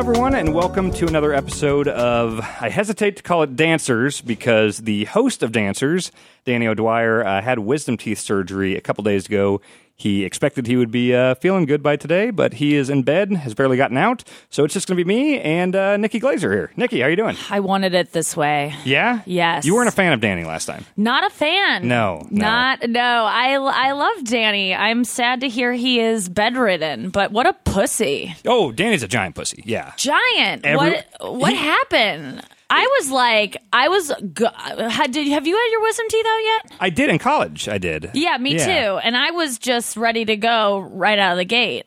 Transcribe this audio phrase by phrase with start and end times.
[0.00, 2.40] everyone, and welcome to another episode of.
[2.40, 6.10] I hesitate to call it Dancers because the host of Dancers,
[6.46, 9.60] Danny O'Dwyer, uh, had wisdom teeth surgery a couple days ago.
[10.00, 13.30] He expected he would be uh, feeling good by today, but he is in bed,
[13.32, 14.24] has barely gotten out.
[14.48, 16.70] So it's just going to be me and uh, Nikki Glazer here.
[16.74, 17.36] Nikki, how are you doing?
[17.50, 18.74] I wanted it this way.
[18.86, 19.20] Yeah.
[19.26, 19.66] Yes.
[19.66, 20.86] You weren't a fan of Danny last time.
[20.96, 21.86] Not a fan.
[21.86, 22.46] No, no.
[22.46, 23.00] Not no.
[23.28, 24.74] I I love Danny.
[24.74, 28.34] I'm sad to hear he is bedridden, but what a pussy.
[28.46, 29.62] Oh, Danny's a giant pussy.
[29.66, 29.92] Yeah.
[29.98, 30.64] Giant.
[30.64, 32.42] Every- what what he- happened?
[32.70, 34.08] I was like, I was.
[34.10, 36.72] Had, did have you had your wisdom teeth out yet?
[36.80, 37.68] I did in college.
[37.68, 38.10] I did.
[38.14, 38.64] Yeah, me too.
[38.68, 41.84] And I was just ready to go right out of the gate.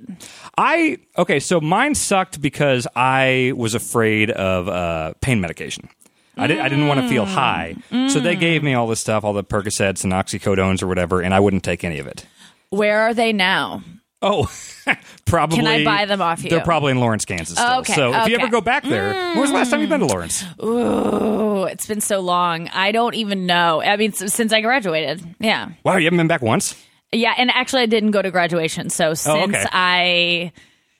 [0.57, 5.89] I okay, so mine sucked because I was afraid of uh, pain medication.
[6.35, 7.75] I, did, I didn't want to feel high,
[8.09, 11.31] so they gave me all this stuff, all the Percocets and oxycodones or whatever, and
[11.31, 12.25] I wouldn't take any of it.
[12.71, 13.83] Where are they now?
[14.23, 14.49] Oh,
[15.25, 15.57] probably.
[15.57, 16.49] Can I buy them off you?
[16.49, 17.57] They're probably in Lawrence, Kansas.
[17.57, 17.79] Still.
[17.79, 19.99] Okay, So if you ever go back there, when was the last time you've been
[19.99, 20.43] to Lawrence?
[20.59, 22.69] Oh, it's been so long.
[22.69, 23.81] I don't even know.
[23.81, 25.21] I mean, since I graduated.
[25.39, 25.69] Yeah.
[25.83, 26.75] Wow, you haven't been back once.
[27.11, 28.89] Yeah, and actually, I didn't go to graduation.
[28.89, 29.65] So oh, since Oh, okay.
[29.71, 30.51] I,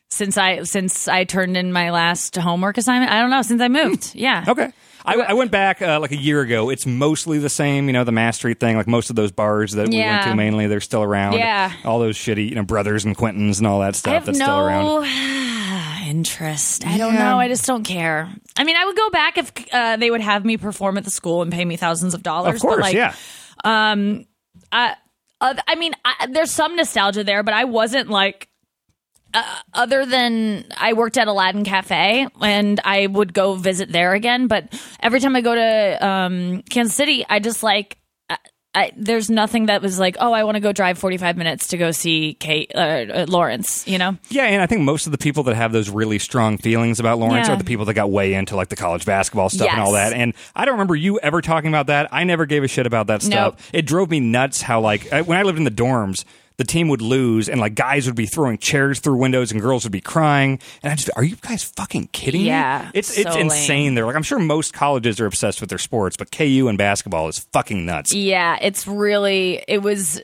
[0.10, 3.42] since I, since I turned in my last homework assignment, I don't know.
[3.42, 4.46] Since I moved, yeah.
[4.48, 4.72] Okay.
[5.06, 6.70] I, I went back uh, like a year ago.
[6.70, 8.78] It's mostly the same, you know, the Mass Street thing.
[8.78, 10.26] Like most of those bars that we went Yeah.
[10.26, 11.34] to, mainly they're still around.
[11.34, 11.72] Yeah.
[11.84, 14.38] all those shitty, you know, Brothers and Quintons and all that I stuff have that's
[14.38, 14.86] still around.
[14.86, 15.04] no
[16.08, 16.86] interest.
[16.88, 17.38] I don't know.
[17.40, 18.30] I just don't care.
[18.58, 21.10] I mean, I would go back if uh, they would have me perform at the
[21.12, 22.56] school and pay me thousands of dollars.
[22.56, 23.14] Of course, but like, yeah.
[24.72, 24.96] I,
[25.42, 28.48] uh, I mean, I, there's some nostalgia there, but I wasn't like.
[29.34, 34.48] Uh, other than I worked at Aladdin Cafe and I would go visit there again,
[34.48, 37.98] but every time I go to um, Kansas City, I just like
[38.76, 41.78] I, there's nothing that was like, oh, I want to go drive 45 minutes to
[41.78, 43.88] go see Kate uh, uh, Lawrence.
[43.88, 46.58] You know, Yeah, and I think most of the people that have those really strong
[46.58, 47.54] feelings about Lawrence Yeah.
[47.54, 50.14] are the people that got way into like the college basketball stuff and all that.
[50.14, 52.10] And I don't remember you ever talking about that.
[52.12, 53.54] I never gave a shit about that stuff.
[53.54, 53.60] Nope.
[53.74, 56.26] It drove me nuts how like I, when I lived in the dorms.
[56.58, 59.84] The team would lose, and like guys would be throwing chairs through windows, and girls
[59.86, 60.60] would be crying.
[60.84, 63.00] And I just, are you guys fucking kidding Yeah, me?
[63.00, 63.86] It's it's insane.
[63.86, 63.96] lame.
[63.96, 67.28] There, like I'm sure most colleges are obsessed with their sports, but KU and basketball
[67.28, 68.14] is fucking nuts.
[68.14, 70.22] Yeah, it's really it was.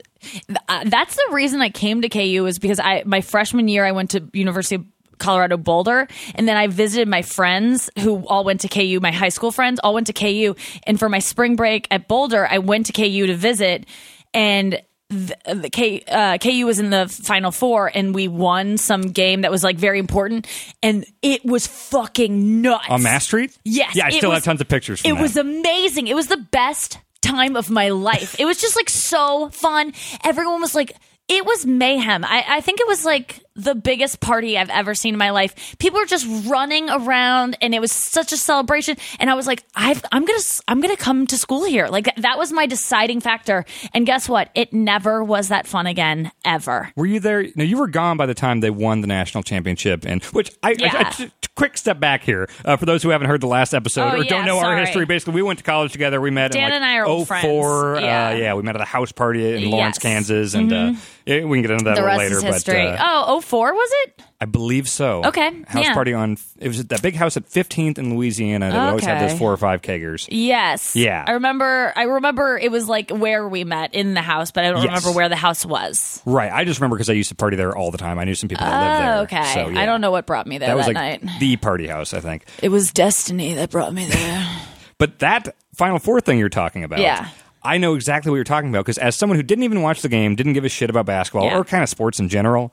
[0.68, 3.92] Uh, that's the reason I came to KU is because I my freshman year I
[3.92, 4.84] went to University of
[5.18, 9.00] Colorado Boulder, and then I visited my friends who all went to KU.
[9.02, 10.54] My high school friends all went to KU,
[10.84, 13.86] and for my spring break at Boulder, I went to KU to visit,
[14.32, 14.80] and.
[15.10, 19.40] The, the K, uh, KU was in the final four and we won some game
[19.42, 20.46] that was like very important
[20.82, 23.56] and it was fucking nuts On Mass Street?
[23.64, 23.96] Yes.
[23.96, 25.20] Yeah, I still was- have tons of pictures from It that.
[25.22, 26.06] was amazing.
[26.06, 28.36] It was the best time of my life.
[28.38, 29.92] It was just like so fun.
[30.24, 30.92] Everyone was like,
[31.28, 32.24] it was mayhem.
[32.24, 35.76] I, I think it was like the biggest party I've ever seen in my life.
[35.78, 38.96] People were just running around, and it was such a celebration.
[39.18, 40.38] And I was like, I've, I'm gonna,
[40.68, 41.88] I'm gonna come to school here.
[41.88, 43.64] Like that, was my deciding factor.
[43.92, 44.50] And guess what?
[44.54, 46.90] It never was that fun again, ever.
[46.96, 47.46] Were you there?
[47.56, 50.04] No, you were gone by the time they won the national championship.
[50.06, 50.92] And which I, I- Yeah.
[50.96, 54.14] I- t- quick step back here uh, for those who haven't heard the last episode
[54.14, 55.04] Oh, or don't yeah, know our history.
[55.04, 56.18] Basically, we went to college together.
[56.18, 57.40] We met Dan in like and I are old 04.
[57.40, 58.02] friends.
[58.02, 58.32] Uh, Yeah.
[58.34, 59.98] yeah, we met at a house party in Lawrence, Yes.
[59.98, 60.08] Mm-hmm.
[60.08, 60.92] Kansas, and uh,
[61.36, 62.36] yeah, we can get into that The rest later.
[62.36, 62.74] is history.
[62.84, 64.22] But uh, oh, 04 was it?
[64.42, 65.22] I believe so.
[65.26, 65.92] Okay, house yeah.
[65.92, 68.70] party on it was at that big house at 15th in Louisiana.
[68.70, 70.26] That always had those four or five keggers.
[70.30, 70.96] Yes.
[70.96, 71.22] Yeah.
[71.26, 74.70] I remember I remember it was like where we met in the house, but I
[74.70, 74.86] don't Yes.
[75.04, 76.22] remember where the house was.
[76.24, 76.50] Right.
[76.50, 78.18] I just remember because I used to party there all the time.
[78.18, 79.14] I knew some people that lived there.
[79.14, 79.52] Oh, okay.
[79.54, 79.80] So, yeah.
[79.82, 81.38] I don't know what brought me there That that, was like night.
[81.38, 82.46] the party house, I think.
[82.62, 84.48] It was destiny that brought me there.
[84.96, 87.28] But that Final Four thing you're talking about, Yeah.
[87.62, 90.08] I know exactly what you're talking about because as someone who didn't even watch the
[90.08, 91.58] game, didn't give a shit about basketball Yeah.
[91.58, 92.72] or kind of sports in general,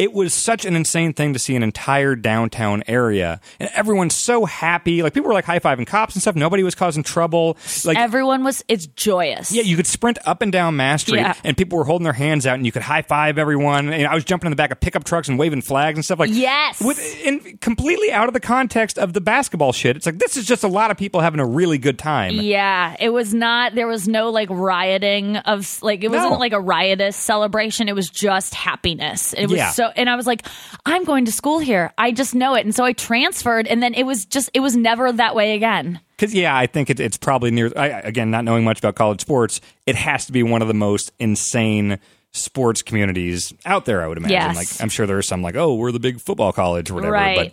[0.00, 4.46] it was such an insane thing to see an entire downtown area and everyone's so
[4.46, 5.02] happy.
[5.02, 6.34] Like people were like high fiving cops and stuff.
[6.34, 7.56] Nobody was causing trouble.
[7.84, 9.52] Like Everyone was it's joyous.
[9.52, 11.34] yeah, you could sprint up and down Mass Street, Yeah.
[11.44, 13.92] and people were holding their hands out, and you could high five everyone.
[13.92, 16.18] And I was jumping in the back of pickup trucks and waving flags and stuff
[16.18, 16.80] like Yes.
[16.80, 19.96] with in, completely out of the context of the basketball shit.
[19.96, 22.32] It's like this is just a lot of people having a really good time.
[22.34, 23.74] Yeah, it was not.
[23.74, 26.38] There was no like rioting of like it wasn't No.
[26.38, 27.88] like a riotous celebration.
[27.88, 29.32] It was just happiness.
[29.34, 29.70] It was Yeah.
[29.70, 30.46] so, and I was like,
[30.86, 31.92] I'm going to school here.
[31.98, 34.76] I just know it, and so I transferred, and then it was just it was
[34.76, 36.00] never that way again.
[36.16, 37.72] Because yeah, I think it, it's probably near.
[37.76, 40.74] I, again, not knowing much about college sports, it has to be one of the
[40.74, 41.98] most insane
[42.32, 44.02] sports communities out there.
[44.02, 44.34] I would imagine.
[44.34, 44.56] Yes.
[44.56, 47.12] Like I'm sure there are some like, oh, we're the big football college or whatever.
[47.12, 47.52] Right.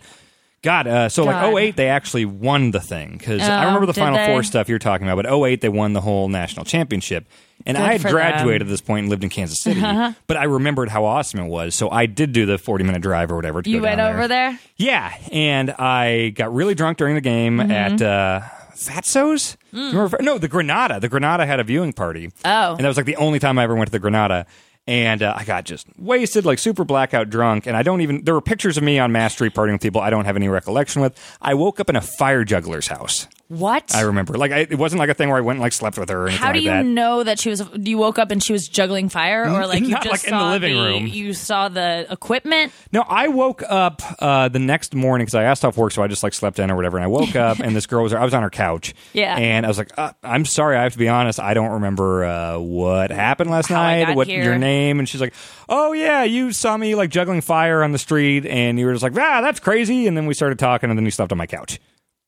[0.62, 1.52] God, uh, so God.
[1.52, 4.26] like 08, they actually won the thing because I Oh, remember the Final they?
[4.26, 5.22] Four stuff you're talking about.
[5.24, 7.26] But 08, they won the whole national championship,
[7.64, 8.68] and Good I had graduated them.
[8.68, 9.80] at this point and lived in Kansas City.
[9.80, 13.30] But I remembered how awesome it was, so I did do the 40 minute drive
[13.30, 13.62] or whatever.
[13.62, 14.58] To You went over there?
[14.76, 17.70] yeah, and I got really drunk during the game Mm-hmm.
[17.70, 18.40] at uh,
[18.74, 19.56] Fatso's.
[19.72, 20.98] You Remember, no, the Granada.
[21.00, 22.28] The Granada had a viewing party.
[22.28, 22.32] Mm.
[22.44, 22.74] Oh.
[22.76, 24.46] and that was like the only time I ever went to the Granada.
[24.88, 27.66] And uh, I got just wasted, like super blackout drunk.
[27.66, 28.24] And I don't even.
[28.24, 30.48] There were pictures of me on Mass Street partying with people I don't have any
[30.48, 31.14] recollection with.
[31.42, 33.28] I woke up in a fire juggler's house.
[33.48, 33.94] What?
[33.94, 34.34] I remember.
[34.34, 36.24] Like I, it wasn't like a thing where I went and like slept with her
[36.24, 36.84] or anything How do like you that.
[36.84, 37.62] know that she was?
[37.74, 40.38] You woke up and she was juggling fire, or like you Not, just like, in
[40.38, 41.06] the saw living room.
[41.06, 42.72] You saw the equipment.
[42.92, 46.08] No, I woke up uh, the next morning because I asked off work, so I
[46.08, 46.98] just like slept in or whatever.
[46.98, 48.12] And I woke up and this girl was.
[48.12, 48.94] I was on her couch.
[49.14, 49.34] Yeah.
[49.34, 51.40] And I was like, uh, "I'm sorry, I have to be honest.
[51.40, 54.14] I don't remember uh, what happened last How night.
[54.14, 55.32] What here." your name?" And she's like,
[55.70, 59.02] "Oh yeah, you saw me like juggling fire on the street, and you were just
[59.02, 61.46] like, ah, that's crazy." And then we started talking, and then you slept on my
[61.46, 61.80] couch.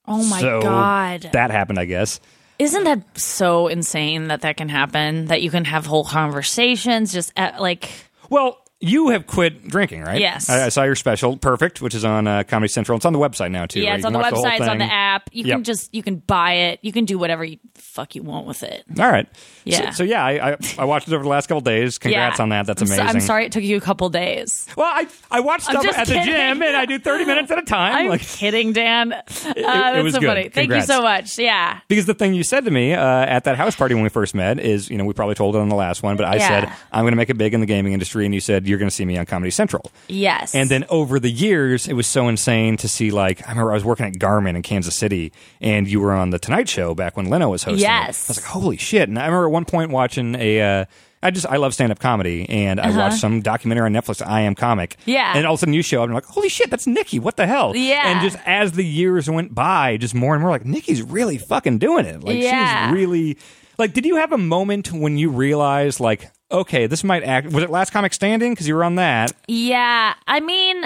[0.07, 1.31] Oh my so god!
[1.33, 2.21] that happened, I guess.
[2.59, 5.27] Isn't that so insane that that can happen?
[5.27, 7.91] That you can have whole conversations just at, like
[8.29, 10.21] Well, you have quit drinking, right?
[10.21, 10.49] Yes.
[10.49, 12.97] I, I saw your special, Perfect, which is on uh, Comedy Central.
[12.97, 13.81] It's on the website now too.
[13.81, 15.29] yeah, it's on the can watch whole website, it's on the app.
[15.33, 15.55] You Yep.
[15.57, 16.81] can just you can buy it.
[16.83, 18.85] You can do whatever you fuck you want with it.
[18.99, 19.27] All right.
[19.65, 19.91] Yeah.
[19.91, 21.99] So, so yeah, I, I I watched it over the last couple days.
[22.01, 22.43] Congrats yeah.
[22.43, 22.67] on that.
[22.67, 23.17] That's I'm so- amazing.
[23.17, 24.67] I'm sorry it took you a couple days.
[24.77, 27.63] Well, I I watched stuff at the gym and I do thirty minutes at a
[27.63, 27.95] time.
[27.95, 29.13] I'm like kidding, Dan.
[29.61, 30.27] Uh, that's was so good.
[30.27, 30.49] funny.
[30.49, 31.39] Thank you so much.
[31.39, 31.81] Yeah.
[31.89, 34.35] because the thing you said to me uh, at that house party when we first
[34.35, 36.49] met is, you know, we probably told it on the last one, but I Yeah.
[36.49, 38.79] said I'm going to make it big in the gaming industry, and you said you're
[38.79, 39.91] going to see me on Comedy Central.
[40.09, 40.55] Yes.
[40.55, 43.11] And then over the years, it was so insane to see.
[43.11, 46.31] Like, I remember I was working at Garmin in Kansas City, and you were on
[46.31, 47.81] the Tonight Show back when Leno was hosting.
[47.81, 47.89] it.
[47.89, 48.29] Yes.
[48.29, 49.09] I was like, holy shit!
[49.09, 50.61] And I remember at one point watching a.
[50.81, 50.85] Uh,
[51.23, 54.27] I just I love stand up comedy, and I watched some documentary on Netflix.
[54.27, 54.95] I am comic.
[55.01, 55.11] Uh-huh.
[55.13, 55.37] Yeah.
[55.37, 57.19] And all of a sudden you show up, and I'm like, holy shit, that's Nikki.
[57.19, 57.77] What the hell?
[57.77, 58.11] Yeah.
[58.11, 61.77] And just as the years went by, just more and more like Nikki's really fucking
[61.79, 62.25] doing it.
[62.25, 62.87] Like Yeah.
[62.89, 63.37] she's really
[63.77, 63.93] like.
[63.93, 66.31] Did you have a moment when you realized like?
[66.53, 67.53] Okay, this might act.
[67.53, 68.53] Was it Last Comic Standing?
[68.53, 69.33] Because you were on that.
[69.47, 70.83] Yeah, I mean,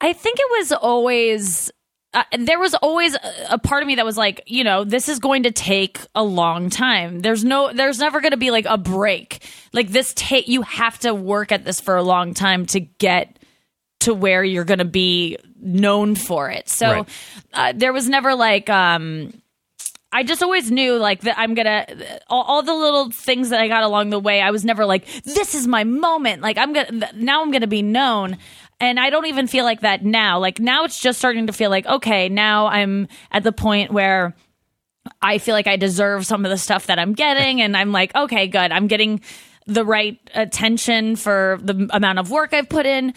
[0.00, 1.70] I think it was always.
[2.12, 3.20] Uh, there was always a,
[3.50, 6.24] a part of me that was like, you know, this is going to take a
[6.24, 7.20] long time.
[7.20, 9.48] There's no, there's never going to be like a break.
[9.72, 13.38] Like this, take you have to work at this for a long time to get
[14.00, 16.68] to where you're going to be known for it.
[16.68, 17.08] So Right.
[17.52, 19.39] uh, there was never like, um,
[20.12, 21.86] I just always knew like that I'm gonna
[22.28, 24.40] all, all the little things that I got along the way.
[24.40, 26.42] I was never like this is my moment.
[26.42, 28.38] Like I'm gonna now I'm gonna be known,
[28.80, 30.38] and I don't even feel like that now.
[30.40, 34.34] Like now it's just starting to feel like okay, now I'm at the point where
[35.22, 38.14] I feel like I deserve some of the stuff that I'm getting, and I'm like
[38.16, 38.72] okay, good.
[38.72, 39.20] I'm getting
[39.66, 43.14] the right attention for the amount of work I've put in.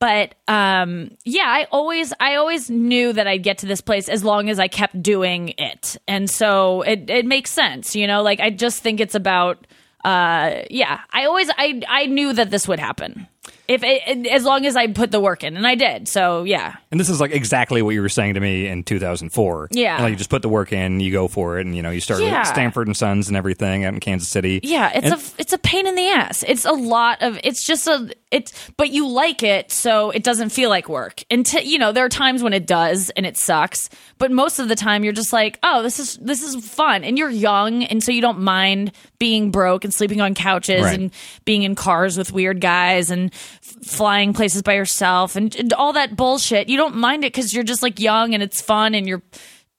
[0.00, 4.22] But um, yeah, I always I always knew that I'd get to this place as
[4.24, 8.22] long as I kept doing it, and so it it makes sense, you know.
[8.22, 9.66] Like I just think it's about
[10.04, 11.00] uh, yeah.
[11.10, 13.28] I always I I knew that this would happen
[13.66, 16.06] if it, as long as I put the work in, and I did.
[16.08, 19.68] So yeah, And this is like exactly what you were saying to me in 2004.
[19.72, 19.94] Yeah.
[19.94, 21.90] And, like you just put the work in, you go for it, and you know
[21.90, 22.40] you start Yeah.
[22.40, 24.60] with Stanford and Sons and everything out in Kansas City.
[24.62, 24.90] yeah.
[24.94, 26.44] It's And- a it's a pain in the ass.
[26.46, 30.50] It's a lot of it's just a it's but you like it, so it doesn't
[30.50, 31.22] feel like work.
[31.30, 33.88] And t- you know there are times when it does and it sucks,
[34.18, 37.16] but most of the time you're just like, oh, this is this is fun, and
[37.16, 40.98] you're young, and so you don't mind being broke and sleeping on couches Right.
[40.98, 41.10] and
[41.44, 43.32] being in cars with weird guys and
[43.64, 46.68] flying places by yourself and, and all that bullshit.
[46.68, 49.22] You don't mind it because you're just like young and it's fun and you're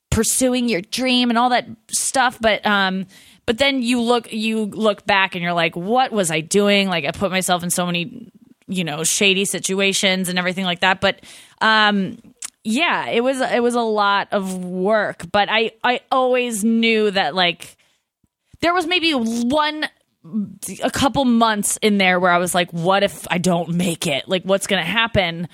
[0.09, 2.37] pursuing your dream and all that stuff.
[2.41, 3.05] But um,
[3.45, 6.89] but then you look you look back and you're like, what was I doing?
[6.89, 8.31] Like I put myself in so many
[8.67, 10.99] you know shady situations and everything like that.
[10.99, 11.21] But
[11.61, 12.17] um,
[12.63, 15.25] yeah, it was it was a lot of work.
[15.31, 17.77] But I I always knew that like
[18.61, 19.85] there was maybe one
[20.83, 24.27] a couple months in there where I was like, what if I don't make it?
[24.27, 25.47] Like, what's going to happen?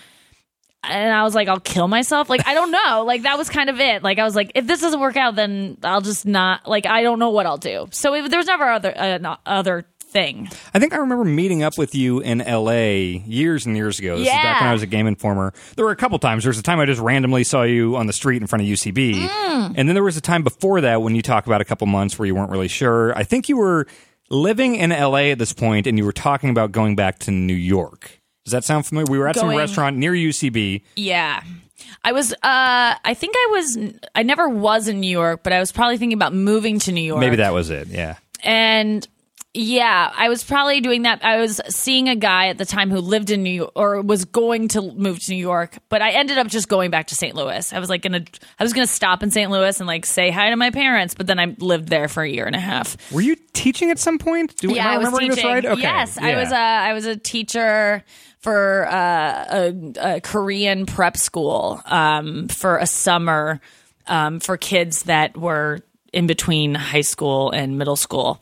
[0.84, 2.30] And I was like, I'll kill myself.
[2.30, 3.04] Like, I don't know.
[3.06, 4.02] Like, that was kind of it.
[4.04, 7.04] Like, I was like, if this doesn't work out, then I'll just not, like, I
[7.04, 7.88] don't know what I'll do.
[7.92, 10.50] So it, there was never other, uh, other thing.
[10.74, 13.04] I think I remember meeting up with you in L.A.
[13.26, 14.18] years and years ago.
[14.18, 14.60] This is back Yeah.
[14.62, 15.54] when I was a Game Informer.
[15.76, 16.44] There were a couple times.
[16.44, 18.68] There was a time I just randomly saw you on the street in front of
[18.68, 19.74] UCB, Mm.
[19.78, 22.18] and then there was a time before that when you talk about a couple months
[22.20, 23.16] where you weren't really sure.
[23.18, 23.86] I think you were
[24.32, 25.32] living in L.A.
[25.32, 28.20] at this point, and you were talking about going back to New York.
[28.46, 29.12] Does that sound familiar?
[29.12, 30.82] We were at some restaurant near UCB.
[30.96, 31.44] Yeah.
[32.04, 33.78] I was, uh, I think I was,
[34.16, 37.02] I never was in New York, but I was probably thinking about moving to New
[37.02, 37.20] York.
[37.20, 37.88] Maybe that was it.
[37.90, 38.16] Yeah.
[38.44, 39.08] and
[39.54, 41.26] Yeah, I was probably doing that.
[41.26, 44.24] I was seeing a guy at the time who lived in New York or was
[44.24, 47.36] going to move to New York, but I ended up just going back to St.
[47.36, 47.74] Louis.
[47.74, 48.24] I was like gonna
[48.58, 49.52] I was gonna stop in St.
[49.52, 52.30] Louis and like say hi to my parents, but then I lived there for a
[52.30, 52.96] year and a half.
[53.12, 54.56] Were you teaching at some point?
[54.56, 55.46] Do yeah, I, I was teaching.
[55.46, 55.66] right?
[55.66, 55.82] Okay.
[55.82, 58.06] Yes, I was a I was a teacher
[58.40, 63.60] for uh, a, a Korean prep school um, for a summer
[64.08, 65.82] um, for kids that were
[66.14, 68.40] in between high school and middle school.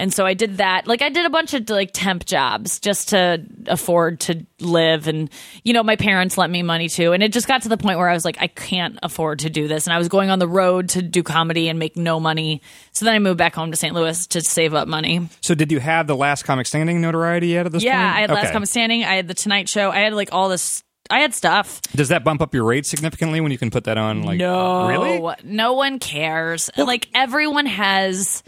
[0.00, 0.86] And so I did that.
[0.86, 5.30] Like I did a bunch of like temp jobs just to afford to live and
[5.62, 7.98] you know my parents lent me money too and it just got to the point
[7.98, 10.38] where I was like I can't afford to do this and I was going on
[10.38, 12.62] the road to do comedy and make no money.
[12.92, 13.94] So then I moved back home to St.
[13.94, 15.28] Louis to save up money.
[15.40, 17.92] So did you have the last comic standing notoriety yet at this point?
[17.94, 18.16] Yeah, point?
[18.16, 18.52] I had Last Okay.
[18.52, 19.04] Comic Standing.
[19.04, 19.90] I had The Tonight Show.
[19.90, 20.82] I had like all this.
[21.10, 21.80] I had stuff.
[21.94, 24.22] Does that bump up your rate significantly when you can put that on?
[24.22, 25.34] Like, uh, no, really?
[25.44, 26.70] no one cares.
[26.76, 28.42] like everyone has.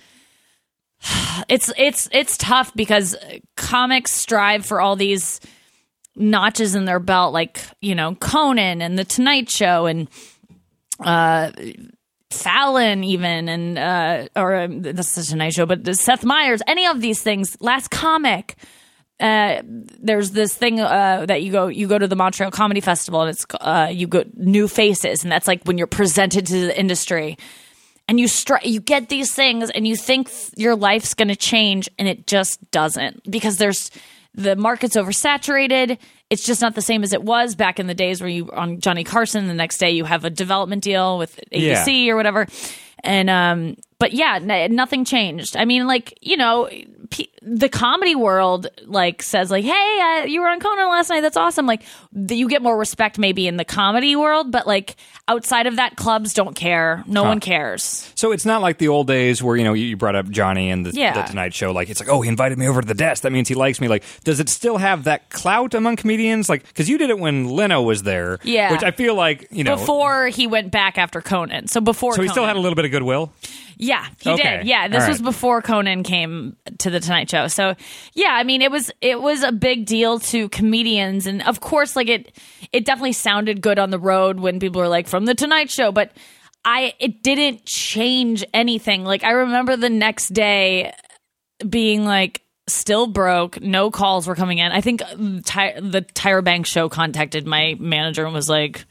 [1.48, 3.16] It's it's it's tough because
[3.56, 5.40] comics strive for all these
[6.14, 10.08] notches in their belt, like you know Conan and The Tonight Show and
[11.00, 11.50] uh,
[12.30, 17.00] Fallon, even and uh, or um, that's The Tonight Show, but Seth Meyers, any of
[17.00, 17.56] these things.
[17.60, 18.56] Last comic.
[19.20, 23.20] Uh, there's this thing uh, that you go you go to the Montreal Comedy Festival
[23.20, 26.76] and it's uh, you go new faces and that's like when you're presented to the
[26.76, 27.36] industry
[28.08, 31.36] and you stri- you get these things and you think th- your life's going to
[31.36, 33.90] change and it just doesn't because there's
[34.34, 35.98] the market's oversaturated.
[36.30, 38.80] It's just not the same as it was back in the days where you on
[38.80, 42.46] Johnny Carson the next day you have a development deal with ABC or whatever.
[43.04, 46.68] And um but yeah n- nothing changed i mean like you know
[47.10, 51.20] p- the comedy world like says like hey uh, you were on conan last night
[51.20, 51.82] that's awesome like
[52.14, 54.96] th- you get more respect maybe in the comedy world but like
[55.28, 59.06] outside of that clubs don't care no one cares So it's not like the old
[59.06, 61.14] days where you know you brought up Johnny and the, Yeah.
[61.14, 61.70] the Tonight Show.
[61.72, 63.22] Like it's like, oh, he invited me over to the desk.
[63.22, 63.86] That means he likes me.
[63.88, 66.48] Like, does it still have that clout among comedians?
[66.48, 68.38] Like, because you did it when Leno was there.
[68.42, 68.72] Yeah.
[68.72, 69.76] Which I feel like you know.
[69.76, 72.84] before he went back after conan so before so he still had a little bit
[72.84, 73.32] of goodwill.
[73.84, 74.58] Yeah, he Okay.
[74.58, 74.66] did.
[74.68, 77.48] Yeah, this All was before Conan came to the Tonight Show.
[77.48, 77.74] So,
[78.14, 81.96] yeah, I mean, it was it was a big deal to comedians, and of course,
[81.96, 82.36] like it
[82.72, 85.90] it definitely sounded good on the road when people were like from the Tonight Show,
[85.90, 86.12] but
[86.64, 89.02] I it didn't change anything.
[89.04, 90.92] Like I remember the next day
[91.68, 96.42] being like still broke no calls were coming in i think uh, Ty- the tyra
[96.44, 98.84] banks show contacted my manager and was like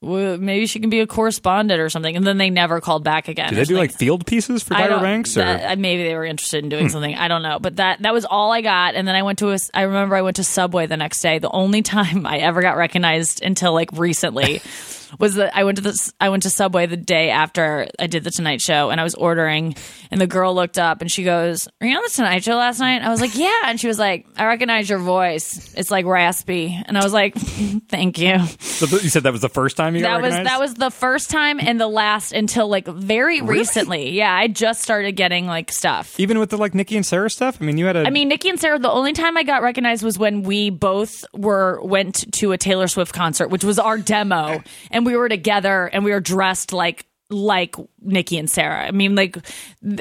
[0.00, 3.26] well, maybe she can be a correspondent or something and then they never called back
[3.28, 5.36] again Do they do like- field pieces for Tyra Banks?
[5.36, 5.46] Or Hmm.
[5.48, 7.14] that- uh, maybe they were interested in doing something.
[7.16, 8.94] I don't know, but that that was all I got.
[8.94, 9.58] And then I went to a.
[9.74, 11.38] I remember I went to Subway the next day.
[11.40, 14.60] The only time I ever got recognized until like recently
[15.18, 18.24] was that I went to the I went to Subway the day after I did
[18.24, 19.74] the Tonight Show, and I was ordering,
[20.10, 22.80] and the girl looked up and she goes, "Are you on the Tonight Show last
[22.80, 25.72] night?" I was like, "Yeah," and she was like, "I recognize your voice.
[25.76, 27.34] It's like raspy," and I was like,
[27.88, 30.50] "Thank you." So you said that was the first time you got that was recognized?
[30.50, 34.10] that was the first time and the last until like very recently.
[34.10, 36.18] Yeah, I just started getting like stuff.
[36.18, 37.58] even with the like Nikki and Sarah stuff.
[37.60, 38.06] I mean, you had a.
[38.06, 38.78] I mean, Nikki and Sarah.
[38.78, 42.88] The only time I got recognized was when we both were went to a Taylor
[42.88, 47.06] Swift concert, which was our demo, and we were together and we were dressed like
[47.30, 48.86] like Nikki and Sarah.
[48.86, 49.36] I mean, like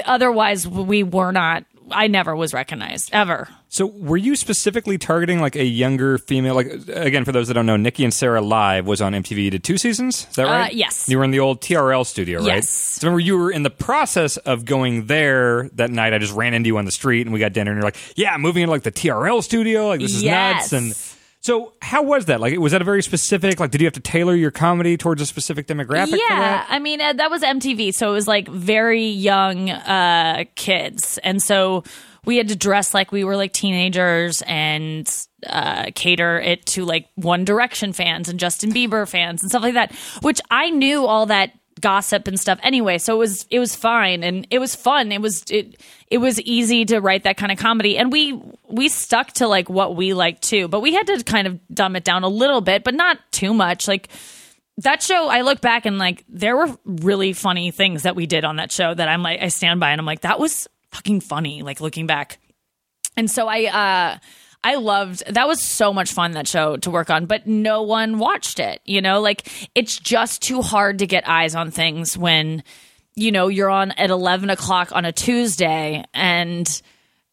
[0.06, 1.66] otherwise we were not.
[1.90, 3.48] I never was recognized ever.
[3.70, 6.54] So, were you specifically targeting like a younger female?
[6.56, 9.44] Like, again, for those that don't know, Nikki and Sarah Live was on MTV.
[9.44, 10.28] You did two seasons.
[10.30, 10.74] Is that uh, right?
[10.74, 11.08] yes.
[11.08, 12.56] You were in the old TRL studio, right?
[12.56, 12.70] Yes.
[12.70, 16.14] So, remember, you were in the process of going there that night.
[16.14, 17.98] I just ran into you on the street and we got dinner, and you're like,
[18.18, 19.88] "Yeah, moving into like the TRL studio.
[19.88, 20.72] Like, this is Yes.
[20.72, 20.94] nuts." And
[21.48, 22.42] so, how was that?
[22.42, 23.58] Like, was that a very specific?
[23.58, 26.10] Like, did you have to tailor your comedy towards a specific demographic?
[26.10, 26.66] for Yeah?
[26.68, 31.42] I mean uh, that was MTV, so it was like very young uh, kids, and
[31.42, 31.86] so
[32.26, 35.10] we had to dress like we were like teenagers and
[35.48, 39.76] uh, cater it to like One Direction fans and Justin Bieber fans and stuff like
[39.76, 39.96] that.
[40.22, 42.60] Which I knew all that gossip and stuff.
[42.64, 45.12] Anyway, so it was it was fine and it was fun.
[45.12, 48.90] It was it it was easy to write that kind of comedy, and we we
[48.90, 52.04] stuck to like what we liked too, but we had to kind of dumb it
[52.04, 54.10] down a little bit, but not too much, like
[54.80, 58.46] that show i look back and like there were really funny things that we did
[58.46, 61.22] on that show that i'm like i stand by and i'm like that was fucking
[61.22, 62.40] funny like looking back.
[63.16, 64.18] And so i uh
[64.72, 68.20] I loved that was so much fun that show to work on, but no one
[68.20, 68.82] watched it.
[68.86, 72.64] You know, like it's just too hard to get eyes on things when
[73.16, 76.82] you know you're on at eleven o'clock on a Tuesday, and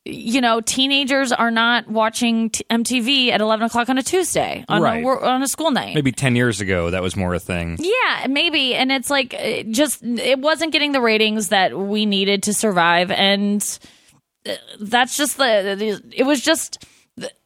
[0.06, 4.80] you know teenagers are not watching t- MTV at eleven o'clock on a Tuesday on
[4.82, 5.02] Right.
[5.04, 5.94] a on a school night.
[5.94, 7.78] Maybe ten years ago, that was more a thing.
[7.80, 8.74] Yeah, maybe.
[8.74, 13.10] And it's like it just it wasn't getting the ratings that we needed to survive
[13.10, 13.60] and
[14.46, 16.84] uh, that's just the it was just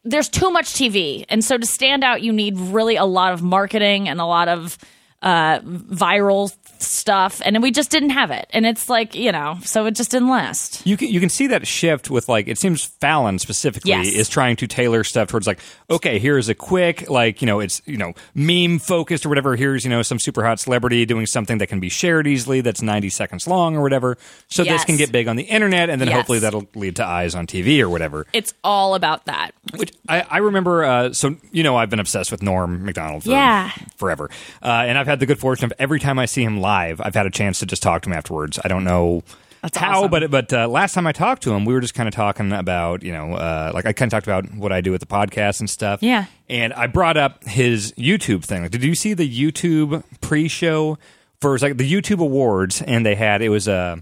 [0.03, 3.41] there's too much TV, and so to stand out, you need really a lot of
[3.41, 4.77] marketing and a lot of
[5.21, 8.47] uh, viral stuff, and we just didn't have it.
[8.51, 10.85] And it's like you know, so it just didn't last.
[10.85, 14.07] You can you can see that shift with like it seems Fallon specifically Yes.
[14.13, 15.59] is trying to tailor stuff towards like
[15.89, 19.83] okay here's a quick like you know it's you know meme focused or whatever here's
[19.83, 23.09] you know some super hot celebrity doing something that can be shared easily that's 90
[23.09, 24.17] seconds long or whatever
[24.47, 26.15] so this can get big on the internet and then Yes.
[26.17, 29.51] hopefully that'll lead to eyes on TV or whatever It's all about that.
[29.75, 30.83] Which I, I remember.
[30.83, 33.71] Uh, so you know, I've been obsessed with Norm Macdonald for Yeah.
[33.97, 34.29] forever,
[34.63, 37.15] uh, and I've had the good fortune of every time I see him live, I've
[37.15, 38.59] had a chance to just talk to him afterwards.
[38.63, 39.23] I don't know.
[39.61, 40.11] That's how, awesome.
[40.11, 42.53] but but uh, last time I talked to him, we were just kind of talking
[42.53, 45.07] about you know, uh, like I kind of talked about what I do with the
[45.07, 46.01] podcast and stuff.
[46.01, 46.25] Yeah.
[46.49, 48.61] and I brought up his YouTube thing.
[48.61, 50.97] Like, did you see the YouTube pre-show
[51.41, 52.81] for like the YouTube Awards?
[52.81, 53.99] And they had it was a.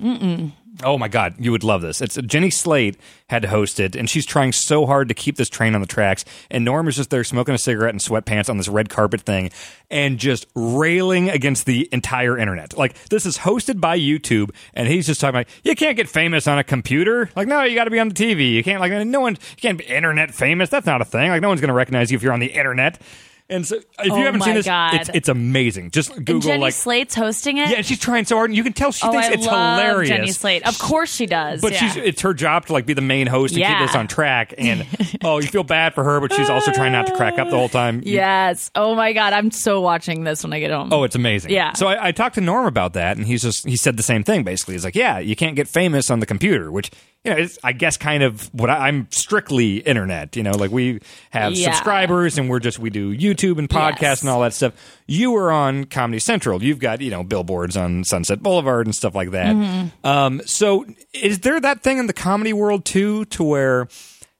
[0.83, 2.01] Oh my God, you would love this.
[2.01, 2.97] It's Jenny Slate
[3.29, 5.87] had to host it, and she's trying so hard to keep this train on the
[5.87, 6.23] tracks.
[6.51, 9.49] And Norm is just there smoking a cigarette and sweatpants on this red carpet thing,
[9.89, 12.77] and just railing against the entire internet.
[12.77, 16.47] Like this is hosted by YouTube, and he's just talking like, you can't get famous
[16.47, 17.29] on a computer.
[17.35, 18.53] Like no, you got to be on the TV.
[18.53, 19.33] You can't like no one.
[19.33, 20.69] You can't be internet famous.
[20.69, 21.31] That's not a thing.
[21.31, 23.01] Like no one's going to recognize you if you're on the internet.
[23.49, 24.93] And so, if Oh you haven't seen this, God.
[24.95, 25.91] it's it's amazing.
[25.91, 26.73] Just Google and Jenny like.
[26.73, 27.69] Slate's hosting it.
[27.69, 29.79] yeah, she's trying so hard, and you can tell she oh, thinks I it's love
[29.79, 30.09] hilarious.
[30.09, 30.67] Jenny Slate.
[30.67, 31.61] Of course she does.
[31.61, 31.79] But yeah.
[31.79, 33.79] she's it's her job to like be the main host and Yeah.
[33.79, 34.53] keep this on track.
[34.57, 34.85] And
[35.23, 37.57] oh, you feel bad for her, but she's also trying not to crack up the
[37.57, 38.01] whole time.
[38.03, 38.69] You- yes.
[38.75, 40.91] Oh my god, I'm so watching this when I get home.
[40.91, 41.51] Oh, it's amazing.
[41.51, 41.71] Yeah.
[41.71, 44.25] So I, I talked to Norm about that, and he's just he said the same
[44.25, 44.43] thing.
[44.43, 46.91] Basically, he's like, "Yeah, you can't get famous on the computer," which
[47.27, 50.35] you know, I guess kind of what I, I'm strictly internet.
[50.35, 50.99] You know, like we
[51.31, 51.71] have Yeah.
[51.71, 54.21] subscribers, and we're just we do YouTube and podcasts Yes.
[54.21, 54.73] and all that stuff.
[55.05, 56.63] You are on Comedy Central.
[56.63, 59.55] You've got you know billboards on Sunset Boulevard and stuff like that.
[59.55, 60.07] Mm-hmm.
[60.07, 63.87] Um, so is there that thing in the comedy world too, to where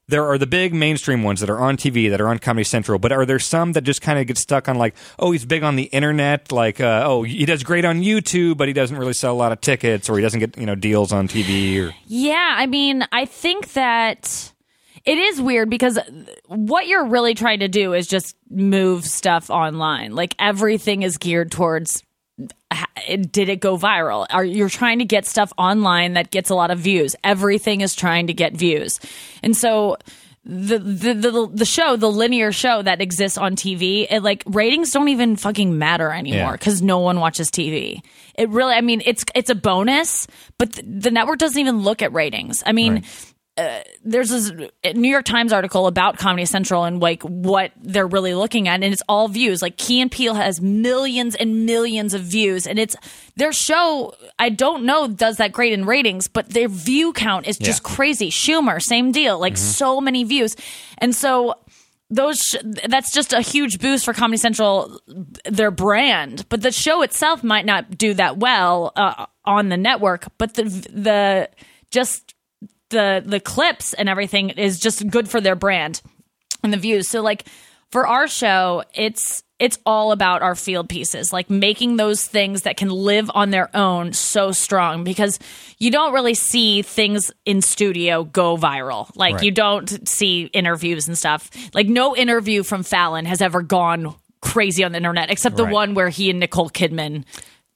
[0.08, 2.98] there are the big mainstream ones that are on TV that are on Comedy Central,
[2.98, 5.62] but are there some that just kind of get stuck on like, oh, he's big
[5.62, 9.12] on the internet, like, uh, oh, he does great on YouTube, but he doesn't really
[9.12, 11.94] sell a lot of tickets, or he doesn't get you know deals on TV, or
[12.06, 14.52] Yeah, I mean, I think that
[15.04, 15.98] it is weird because
[16.46, 20.14] what you're really trying to do is just move stuff online.
[20.14, 22.02] Like everything is geared towards
[23.30, 24.26] did it go viral?
[24.30, 27.16] Are you're trying to get stuff online that gets a lot of views?
[27.24, 29.00] Everything is trying to get views.
[29.42, 29.96] And so
[30.44, 34.90] the, the the the show, the linear show that exists on TV, it like ratings
[34.90, 36.52] don't even fucking matter anymore Yeah.
[36.52, 38.00] because no one watches TV.
[38.34, 40.26] It really, I mean, it's it's a bonus,
[40.58, 42.62] but th- the network doesn't even look at ratings.
[42.64, 43.04] I mean,
[43.58, 44.52] uh, there's this
[44.94, 48.84] New York Times article about Comedy Central and like what they're really looking at, and
[48.84, 49.60] it's all views.
[49.60, 52.96] Like Key and Peele has millions and millions of views, and it's
[53.36, 54.14] their show.
[54.38, 57.94] I don't know does that great in ratings, but their view count is just Yeah.
[57.94, 58.30] crazy.
[58.30, 60.54] Schumer, same deal, like so many views,
[60.98, 61.54] and so
[62.10, 62.56] those sh-
[62.88, 64.98] that's just a huge boost for Comedy Central,
[65.44, 66.46] their brand.
[66.48, 70.26] But the show itself might not do that well uh, on the network.
[70.38, 71.50] But the the
[71.90, 72.34] just
[72.90, 76.00] the the clips and everything is just good for their brand
[76.62, 77.08] and the views.
[77.08, 77.46] So like
[77.90, 82.76] for our show, it's it's all about our field pieces, like making those things that
[82.76, 85.38] can live on their own so strong because
[85.78, 89.10] you don't really see things in studio go viral.
[89.16, 89.44] Like Right.
[89.44, 91.50] you don't see interviews and stuff.
[91.74, 95.72] Like no interview from Fallon has ever gone crazy on the internet except the Right.
[95.72, 97.24] one where he and Nicole Kidman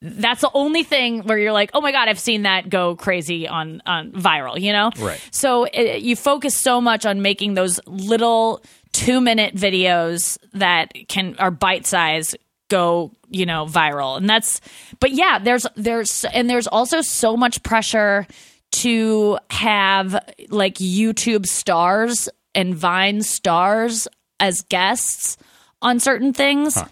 [0.03, 3.47] that's the only thing where you're like, oh my god, I've seen that go crazy
[3.47, 4.91] on on viral, you know?
[4.99, 5.21] Right.
[5.31, 8.63] So it, you focus so much on making those little
[8.93, 12.35] two minute videos that can are bite size
[12.69, 14.61] go you know viral and that's
[14.99, 18.27] but yeah there's there's and there's also so much pressure
[18.71, 24.09] to have like youtube stars and vine stars
[24.41, 25.37] as guests
[25.83, 26.83] on certain things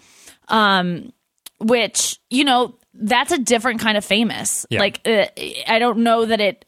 [0.49, 1.11] um
[1.59, 4.79] which you know that's a different kind of famous Yeah.
[4.79, 5.25] like uh,
[5.67, 6.65] i don't know that it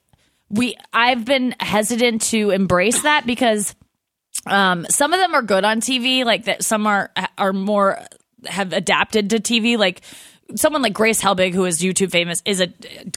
[0.49, 3.75] we i've been hesitant to embrace that because
[4.47, 7.99] um some of them are good on tv like that some are are more
[8.45, 10.01] have adapted to tv like
[10.55, 12.67] someone like grace helbig who is youtube famous is a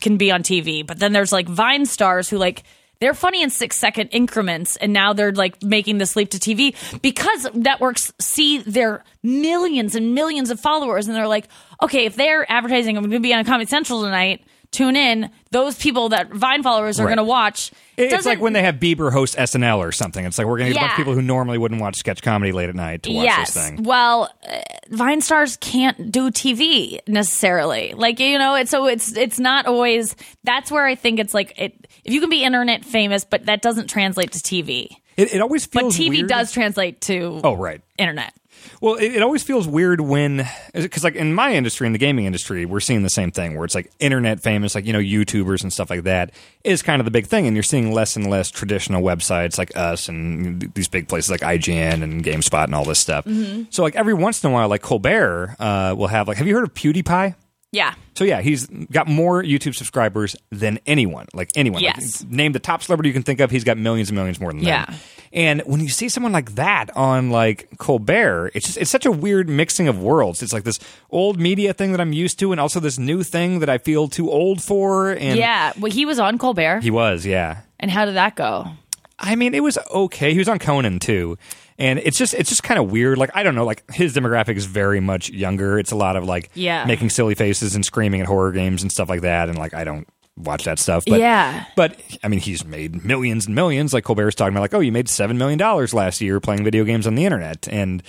[0.01, 2.63] can be on tv but then there's like vine stars who like
[3.01, 6.75] they're funny in six second increments and now they're like making this leap to tv
[7.03, 11.49] because networks see their millions and millions of followers and they're like
[11.83, 15.77] okay if they're advertising i'm going to be on comedy central tonight tune in, those
[15.79, 17.11] people that Vine followers are Right.
[17.17, 17.71] going to watch.
[17.97, 20.25] It's like when they have Bieber host SNL or something.
[20.25, 22.21] It's like we're going to get a bunch of people who normally wouldn't watch sketch
[22.23, 23.55] comedy late at night to watch yes.
[23.55, 23.83] this thing.
[23.85, 24.59] Well, uh,
[24.91, 27.95] Vine stars can't do TV necessarily.
[27.97, 30.15] Like you know, it's so it's it's not always.
[30.45, 31.87] That's where I think it's like it.
[32.05, 34.89] If you can be internet famous, but that doesn't translate to TV.
[35.17, 35.97] It, it always feels.
[35.97, 36.29] But TV weird.
[36.29, 37.81] does translate to Oh, right.
[37.97, 38.35] internet.
[38.81, 42.27] Well, it, it always feels weird when, because like in my industry, in the gaming
[42.27, 45.63] industry, we're seeing the same thing where it's like internet famous, like, you know, YouTubers
[45.63, 46.33] and stuff like that
[46.65, 47.47] is kind of the big thing.
[47.47, 51.41] And you're seeing less and less traditional websites like us and these big places like
[51.41, 53.27] IGN and GameSpot and all this stuff.
[53.71, 56.55] So, like, every once in a while, like Colbert uh, will have, like, have you
[56.55, 57.35] heard of PewDiePie?
[57.73, 57.95] Yeah.
[58.15, 61.83] So yeah, he's got more YouTube subscribers than anyone, like anyone.
[61.83, 62.25] Like, Yes.
[62.29, 63.51] name the top celebrity you can think of.
[63.51, 64.67] He's got millions and millions more than that.
[64.67, 64.85] Yeah.
[64.87, 64.95] them.
[65.33, 69.11] And when you see someone like that on like Colbert, it's just it's such a
[69.13, 70.43] weird mixing of worlds.
[70.43, 70.79] It's like this
[71.11, 74.09] old media thing that I'm used to, and also this new thing that I feel
[74.09, 75.11] too old for.
[75.11, 75.73] And Yeah.
[75.79, 76.81] Well, he was on Colbert.
[76.83, 77.63] he was, yeah.
[77.79, 78.69] and how did that go?
[79.19, 80.33] I mean, it was okay.
[80.33, 81.37] He was on Conan too.
[81.79, 83.19] And it's just it's just kind of weird.
[83.19, 85.79] Like I don't know, like his demographic is very much younger.
[85.79, 86.85] It's a lot of like Yeah.
[86.87, 89.49] making silly faces and screaming at horror games and stuff like that.
[89.49, 90.09] And like I don't
[90.39, 91.05] watch that stuff.
[91.07, 91.65] But Yeah.
[91.77, 93.93] But I mean, he's made millions and millions.
[93.93, 96.85] Like Colbert's talking about, like, oh, you made seven million dollars last year playing video
[96.85, 98.03] games on the internet, and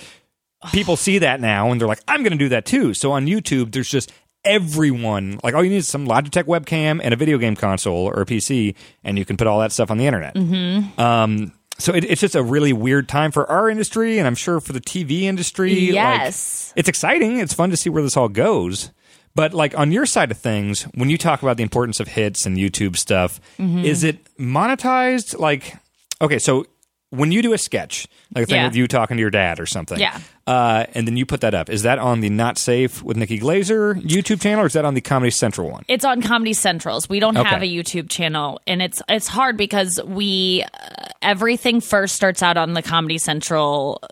[0.72, 2.92] people see that now and they're like, I'm going to do that too.
[2.94, 4.12] So on YouTube, there's just
[4.44, 8.22] everyone like all you need is some Logitech webcam and a video game console or
[8.22, 10.34] a PC, and you can put all that stuff on the internet.
[10.34, 11.00] Mm-hmm.
[11.00, 14.60] Um, so it, it's just a really weird time for our industry, and I'm sure
[14.60, 15.72] for the TV industry.
[15.86, 16.72] like, Yes.
[16.76, 17.38] it's exciting.
[17.38, 18.90] It's fun to see where this all goes.
[19.34, 22.44] But like on your side of things, when you talk about the importance of hits
[22.46, 23.84] and YouTube stuff, Mm-hmm.
[23.84, 25.38] is it monetized?
[25.38, 25.74] Like,
[26.20, 26.66] okay, so
[27.10, 28.66] when you do a sketch, like a thing Yeah.
[28.66, 30.18] with you talking to your dad or something, Yeah.
[30.46, 33.38] uh, and then you put that up, is that on the Not Safe with Nikki
[33.40, 35.84] Glazer YouTube channel, or is that on the Comedy Central one?
[35.88, 37.08] It's on Comedy Centrals.
[37.08, 42.14] We don't have a YouTube channel, and it's it's hard because we uh, everything first
[42.14, 44.02] starts out on the Comedy Central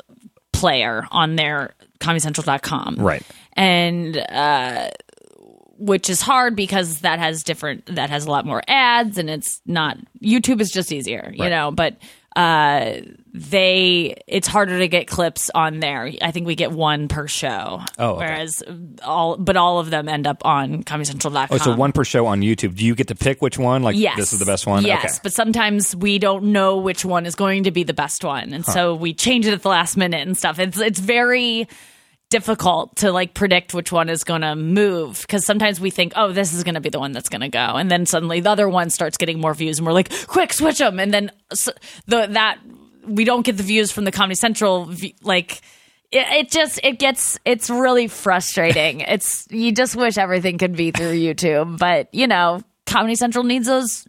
[0.53, 3.23] player on their ComedyCentral.com, Right.
[3.55, 4.89] And uh,
[5.79, 9.61] which is hard because that has different that has a lot more ads, and it's
[9.67, 11.51] not YouTube is just easier, you Right.
[11.51, 11.97] know, but.
[12.37, 13.01] Uh,
[13.33, 16.11] they it's harder to get clips on there.
[16.23, 17.81] I think we get one per show.
[17.99, 18.19] Oh, okay.
[18.27, 18.63] whereas
[19.05, 21.49] all but all of them end up on ComedyCentral.com.
[21.51, 22.77] Oh, so one per show on YouTube.
[22.77, 23.83] Do you get to pick which one?
[23.83, 24.17] Like, Yes.
[24.17, 24.85] this is the best one?
[24.85, 25.21] Yes, Okay.
[25.23, 28.65] but sometimes we don't know which one is going to be the best one, and
[28.65, 30.59] so we change it at the last minute and stuff.
[30.59, 31.69] It's it's very
[32.29, 36.33] difficult to like predict which one is going to move because sometimes we think, oh,
[36.33, 38.51] this is going to be the one that's going to go, and then suddenly the
[38.51, 41.69] other one starts getting more views, and we're like, quick, switch them, and then s-
[42.07, 42.59] the that
[43.07, 44.91] we don't get the views from the Comedy Central
[45.23, 45.61] like.
[46.13, 49.01] It, it just it gets it's really frustrating.
[49.09, 53.67] it's you just wish everything could be through YouTube, but you know, Comedy Central needs
[53.67, 54.07] those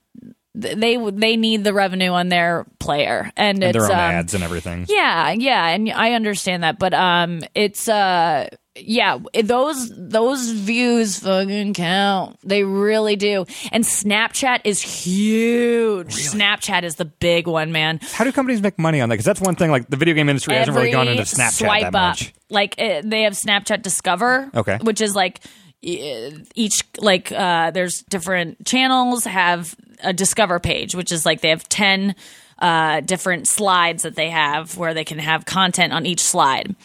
[0.60, 4.34] they they need the revenue on their player and, And it's their own um, ads
[4.34, 4.86] and everything.
[4.90, 11.74] yeah yeah and i understand that but um it's uh yeah those those views fucking
[11.76, 18.24] count they really do and snapchat is huge snapchat is the big one man How
[18.24, 19.14] do companies make money on that?
[19.16, 19.70] Because that's one thing.
[19.72, 22.34] Like the video game industry hasn't really gone into Snapchat swipe that up, much.
[22.50, 24.78] Like uh, they have Snapchat Discover, Okay.
[24.82, 25.40] which is like
[25.82, 31.68] each like uh, there's different channels have a Discover page, which is like they have
[31.70, 32.16] ten
[32.60, 36.76] uh, different slides that they have where they can have content on each slide,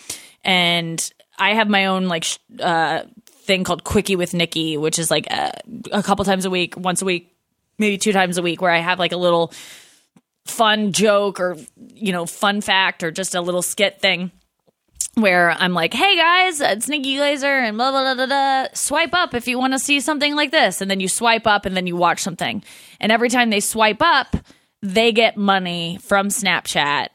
[0.45, 5.11] and I have my own like sh- uh, thing called Quickie with Nikki, which is
[5.11, 5.53] like uh,
[5.91, 7.35] a couple times a week, once a week,
[7.79, 9.53] maybe two times a week, where I have like a little
[10.45, 11.57] fun joke or
[11.95, 14.33] you know fun fact or just a little skit thing
[15.15, 18.67] where I'm like, "Hey guys, it's Nikki Glazer and blah blah blah blah." blah.
[18.75, 21.67] Swipe up if you want to see something like this, and then you swipe up
[21.67, 22.63] and then you watch something.
[23.01, 24.37] And every time they swipe up,
[24.83, 27.09] they get money from Snapchat.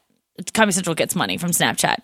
[0.54, 1.98] Comedy Central gets money from Snapchat.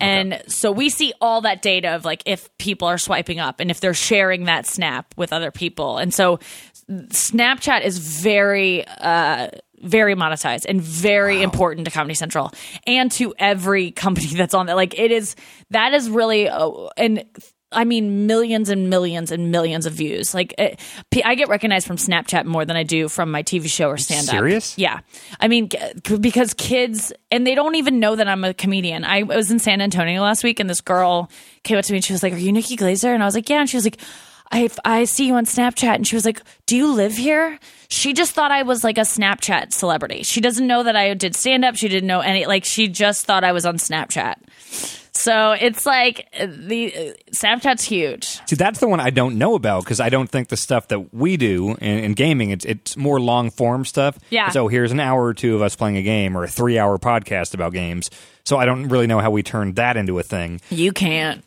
[0.00, 3.70] And so we see all that data of like if people are swiping up and
[3.70, 5.98] if they're sharing that snap with other people.
[5.98, 6.38] And so
[6.88, 9.48] Snapchat is very uh
[9.82, 12.52] very monetized and very important to Comedy Central
[12.86, 14.76] and to every company that's on there.
[14.76, 15.36] Like it is
[15.70, 17.24] that is really uh, and
[17.70, 20.34] I mean millions and millions and millions of views.
[20.34, 20.80] Like it,
[21.24, 24.28] I get recognized from Snapchat more than I do from my TV show or stand
[24.28, 24.32] up.
[24.32, 24.78] serious?
[24.78, 25.00] Yeah.
[25.38, 25.68] I mean
[26.20, 29.04] because kids and they don't even know that I'm a comedian.
[29.04, 31.30] I was in San Antonio last week and this girl
[31.62, 33.34] came up to me and she was like, "Are you Nikki Glazer?" And I was
[33.34, 34.00] like, "Yeah." And she was like,
[34.50, 35.94] I, I see you on Snapchat.
[35.94, 37.58] And she was like, Do you live here?
[37.88, 40.22] She just thought I was like a Snapchat celebrity.
[40.22, 41.76] She doesn't know that I did stand up.
[41.76, 44.34] She didn't know any, like, she just thought I was on Snapchat.
[45.18, 48.40] So it's like uh, the uh, Snapchat's huge.
[48.46, 51.12] See, that's the one I don't know about because I don't think the stuff that
[51.12, 54.16] we do in, in gaming it's it's more long form stuff.
[54.30, 54.50] Yeah.
[54.50, 56.98] So here's an hour or two of us playing a game or a three hour
[56.98, 58.10] podcast about games.
[58.44, 60.60] So I don't really know how we turned that into a thing.
[60.70, 61.44] You can't.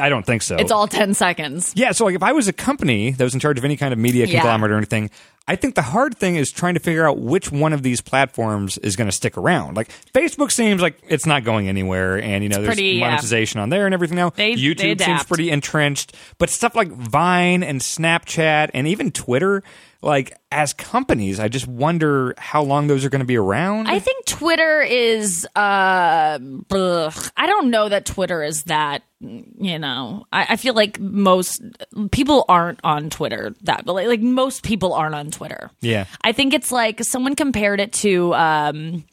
[0.00, 0.56] I don't think so.
[0.56, 1.72] It's all 10 seconds.
[1.74, 3.92] Yeah, so like if I was a company that was in charge of any kind
[3.92, 4.40] of media Yeah.
[4.40, 5.10] conglomerate or anything,
[5.48, 8.78] I think the hard thing is trying to figure out which one of these platforms
[8.78, 9.76] is going to stick around.
[9.76, 13.08] Like Facebook seems like it's not going anywhere, and you know there's pretty, yeah.
[13.08, 14.30] monetization on there and everything now.
[14.30, 19.62] They- they YouTube seems pretty entrenched, but stuff like Vine and Snapchat and even Twitter,
[20.02, 23.88] like as companies, I just wonder how long those are going to be around.
[23.88, 25.46] I think Twitter is.
[25.54, 26.38] Uh,
[26.70, 27.30] ugh.
[27.36, 29.02] I don't know that Twitter is that.
[29.20, 31.60] You know, I, I feel like most
[32.10, 33.54] people aren't on Twitter.
[33.62, 35.70] That, but like, like most people aren't on Twitter.
[35.82, 36.06] Yeah.
[36.22, 38.34] I think it's like someone compared it to.
[38.34, 39.04] Um,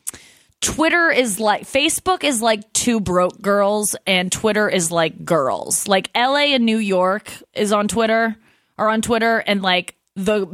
[0.62, 5.88] Twitter is like Facebook is like two broke girls, and Twitter is like girls.
[5.88, 8.38] Like LA and New York is on Twitter,
[8.78, 10.46] are on Twitter, and like the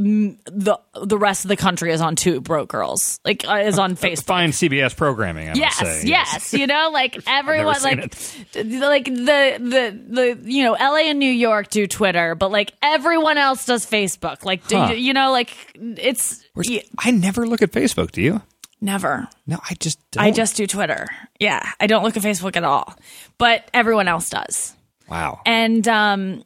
[0.45, 3.19] the the rest of the country is on two broke girls.
[3.23, 4.25] Like uh, is on Facebook.
[4.25, 5.49] Fine CBS programming.
[5.49, 6.53] I Yes, yes, yes.
[6.53, 7.97] you know, like everyone, like,
[8.53, 11.09] like the the the you know, L.A.
[11.09, 14.43] and New York do Twitter, but like everyone else does Facebook.
[14.45, 14.91] Like, do Huh.
[14.91, 18.11] you, you know, like it's Where's- y- I never look at Facebook.
[18.11, 18.41] Do you?
[18.81, 19.29] never.
[19.47, 19.97] No, I just.
[20.11, 20.23] Don't.
[20.25, 21.07] I just do Twitter.
[21.39, 22.93] Yeah, I don't look at Facebook at all,
[23.37, 24.75] but everyone else does.
[25.09, 25.39] wow.
[25.45, 26.43] And um,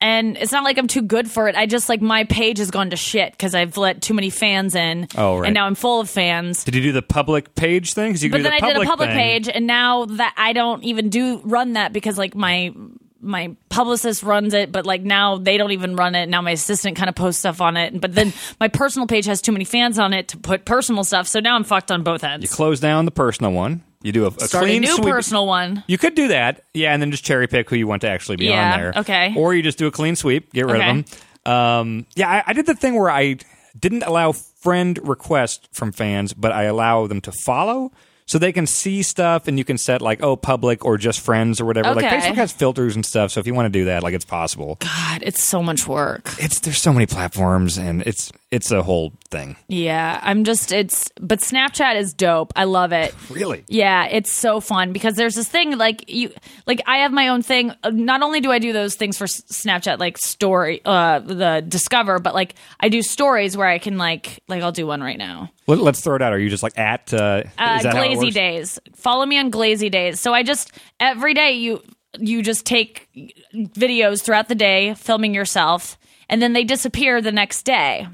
[0.00, 1.56] and it's not like I'm too good for it.
[1.56, 4.74] I just like my page has gone to shit because I've let too many fans
[4.74, 5.08] in.
[5.16, 5.46] Oh, right.
[5.46, 6.64] And now I'm full of fans.
[6.64, 8.12] Did you do the public page thing?
[8.12, 9.18] 'Cause you but then the I did a public thing.
[9.18, 12.72] page, and now that I don't even do run that because like my
[13.20, 16.28] my publicist runs it, but like now they don't even run it.
[16.28, 19.42] Now my assistant kind of posts stuff on it, but then my personal page has
[19.42, 21.26] too many fans on it to put personal stuff.
[21.26, 22.44] So now I'm fucked on both ends.
[22.48, 23.82] You close down the personal one.
[24.02, 25.08] You do a, a Start a new sweep.
[25.12, 25.82] personal one.
[25.88, 28.36] You could do that, yeah, and then just cherry pick who you want to actually
[28.36, 28.92] be Yeah, on there.
[28.98, 29.34] okay.
[29.36, 30.90] Or you just do a clean sweep, get rid Okay.
[30.90, 31.04] of
[31.44, 31.52] them.
[31.52, 33.38] Um, yeah, I, I did the thing where I
[33.78, 37.90] didn't allow friend requests from fans, but I allow them to follow.
[38.26, 41.62] So they can see stuff, and you can set like, oh, public or just friends
[41.62, 41.94] or whatever.
[41.94, 44.26] Like Facebook has filters and stuff, so if you want to do that, like it's
[44.26, 44.76] possible.
[44.80, 46.28] God, it's so much work.
[46.38, 49.56] It's there's so many platforms, and it's it's a whole thing.
[49.68, 52.52] Yeah, I'm just it's but Snapchat is dope.
[52.56, 53.14] I love it.
[53.30, 53.62] Really?
[53.68, 56.32] Yeah, it's so fun because there's this thing like you
[56.66, 57.72] like I have my own thing.
[57.84, 62.34] Not only do I do those things for Snapchat like story uh the discover, but
[62.34, 65.50] like I do stories where I can like like I'll do one right now.
[65.66, 66.32] Let, us throw it out.
[66.32, 67.12] Are you just like at?
[67.12, 68.30] Uh, Uh, Glazy?
[68.30, 68.78] Days.
[68.96, 70.20] Follow me on Glazy Days.
[70.20, 71.82] So I just every day you
[72.18, 73.08] you just take
[73.54, 78.08] videos throughout the day filming yourself and then they disappear the next day.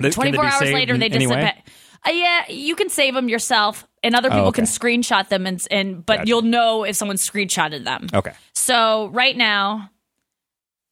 [0.00, 1.36] They- can they 24 hours later they any way?
[1.36, 1.62] disappear.
[2.06, 4.56] Uh, yeah, you can save them yourself, and other people Oh, okay.
[4.56, 6.28] can screenshot them, and and but Gotcha.
[6.28, 8.08] you'll know if someone screenshotted them.
[8.12, 8.32] Okay.
[8.54, 9.90] So right now,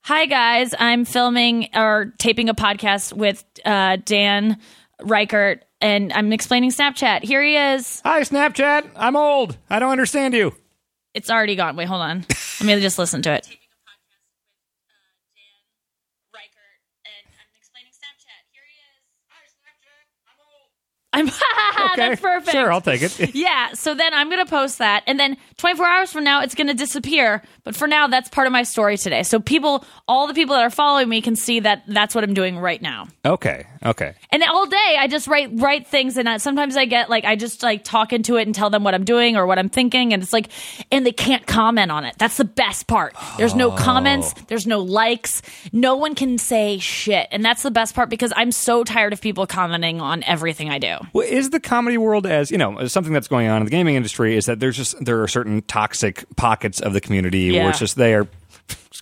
[0.04, 4.56] hi guys, I'm filming or taping a podcast with uh, Dan
[5.02, 7.24] Ryckert, and I'm explaining Snapchat.
[7.24, 8.00] Here he is.
[8.06, 8.88] Hi, Snapchat.
[8.96, 9.58] I'm old.
[9.68, 10.54] I don't understand you.
[11.12, 11.76] It's already gone.
[11.76, 12.24] Wait, hold on.
[12.60, 13.46] Let me just listen to it.
[21.12, 21.26] I'm
[21.96, 22.52] that's perfect.
[22.52, 23.34] Sure, I'll take it.
[23.42, 25.02] Yeah, so then I'm going to post that.
[25.06, 27.42] And then 24 hours from now, it's going to disappear.
[27.64, 29.22] But for now, that's part of my story today.
[29.22, 32.34] So people, all the people that are following me can see that that's what I'm
[32.34, 33.08] doing right now.
[33.24, 33.66] okay.
[33.84, 34.14] Okay.
[34.30, 37.34] And all day, I just write write things, and I, sometimes I get like I
[37.34, 40.12] just like talk into it and tell them what I'm doing or what I'm thinking,
[40.12, 40.50] and it's like,
[40.92, 42.14] and they can't comment on it.
[42.18, 43.16] That's the best part.
[43.38, 44.42] There's no comments, oh.
[44.46, 48.52] there's no likes, no one can say shit, and that's the best part because I'm
[48.52, 50.98] so tired of people commenting on everything I do.
[51.12, 53.94] Well, is the comedy world as you know something that's going on in the gaming
[53.94, 54.36] industry?
[54.36, 57.96] Is that there's just there are certain toxic pockets of the community where it's just
[57.96, 58.26] they are.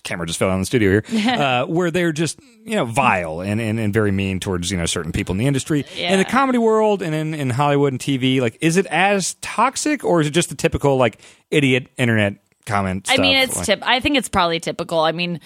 [0.03, 1.29] Camera just fell down in the studio here.
[1.31, 4.85] uh, where they're just you know vile and, and, and very mean towards you know
[4.87, 5.85] certain people in the industry.
[5.95, 10.03] In the comedy world and in, in Hollywood and TV, like is it as toxic
[10.03, 11.19] or is it just the typical like
[11.51, 13.07] idiot internet comment?
[13.11, 13.79] I mean, it's Like- tip.
[13.83, 14.99] I think it's probably typical.
[15.01, 15.39] I mean,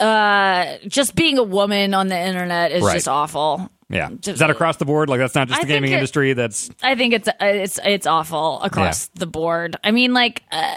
[0.00, 2.94] uh, just being a woman on the internet is Right.
[2.94, 3.70] just awful.
[3.92, 5.10] Yeah, is that across the board?
[5.10, 6.32] Like that's not just I the gaming it- industry.
[6.32, 9.76] That's I think it's it's it's awful across the board.
[9.84, 10.76] I mean, like, uh,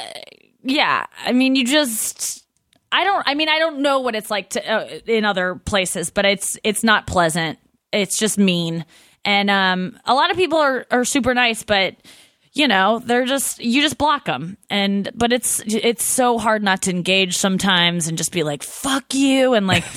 [0.63, 1.05] yeah.
[1.25, 2.43] I mean, you just.
[2.91, 3.23] I don't.
[3.25, 6.57] I mean, I don't know what it's like to uh, in other places, but it's
[6.63, 7.57] it's not pleasant.
[7.93, 8.85] It's just mean,
[9.23, 11.95] and um, a lot of people are are super nice, but
[12.51, 16.81] you know they're just you just block them, and but it's it's so hard not
[16.83, 19.85] to engage sometimes and just be like fuck you and like.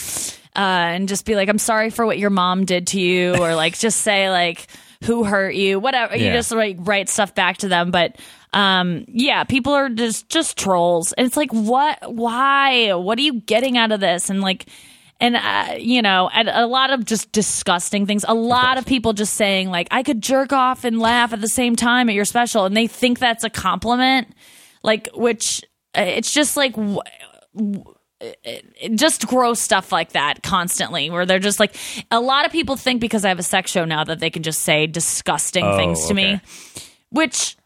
[0.58, 3.54] Uh, and just be like, I'm sorry for what your mom did to you, or
[3.54, 4.66] like just say like,
[5.04, 6.16] who hurt you, whatever.
[6.16, 8.16] You just like write stuff back to them, but
[8.54, 11.12] um yeah people are just just trolls.
[11.12, 12.92] And it's like what why?
[12.94, 14.30] What are you getting out of this?
[14.30, 14.66] And like
[15.20, 18.24] and uh, you know and a lot of just disgusting things.
[18.26, 21.48] A lot of people just saying like i could jerk off and laugh at the
[21.48, 24.28] same time at your special and they think that's a compliment
[24.82, 25.62] like which
[25.96, 26.98] uh, it's just like wh-
[27.54, 28.50] wh- it- it- Uh,
[28.96, 31.76] just gross stuff like that constantly where they're just like
[32.10, 34.42] a lot of people think because i have a sex show now that they can
[34.42, 36.40] just say disgusting Oh, things to me
[37.10, 37.56] which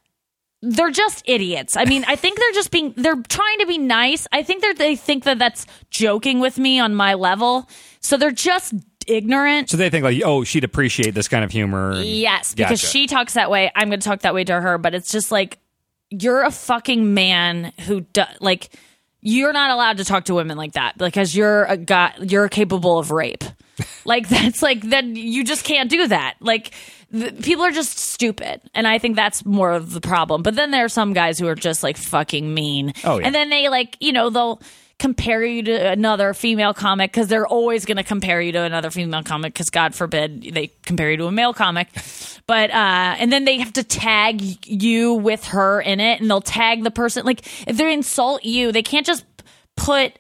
[0.63, 1.77] they're just idiots.
[1.77, 4.29] I mean, I think they're just being they're trying to be nice.
[4.31, 7.69] I think that they think that that's joking with me on my level.
[8.01, 8.73] So they're just
[9.09, 9.71] ignorant.
[9.71, 11.95] So they think like, oh, she'd appreciate this kind of humor.
[12.01, 12.93] Yes, because Gotcha.
[12.93, 13.73] she talks that way.
[13.75, 15.59] I'm going to talk that way to her, but it's just like
[16.11, 18.69] you're a fucking man who do, like
[19.23, 22.99] you're not allowed to talk to women like that because you're a guy you're capable
[22.99, 23.45] of rape.
[24.05, 26.35] like that's like then you just can't do that.
[26.41, 26.73] Like
[27.13, 30.43] th- people are just stupid, and I think that's more of the problem.
[30.43, 32.93] But then there are some guys who are just like fucking mean.
[33.05, 33.27] Oh, yeah.
[33.27, 34.61] and then they like you know they'll
[34.99, 38.91] compare you to another female comic because they're always going to compare you to another
[38.91, 41.89] female comic because god forbid they compare you to a male comic.
[42.45, 46.41] But uh and then they have to tag you with her in it and they'll
[46.41, 49.25] tag the person like if they insult you they can't just
[49.77, 50.19] put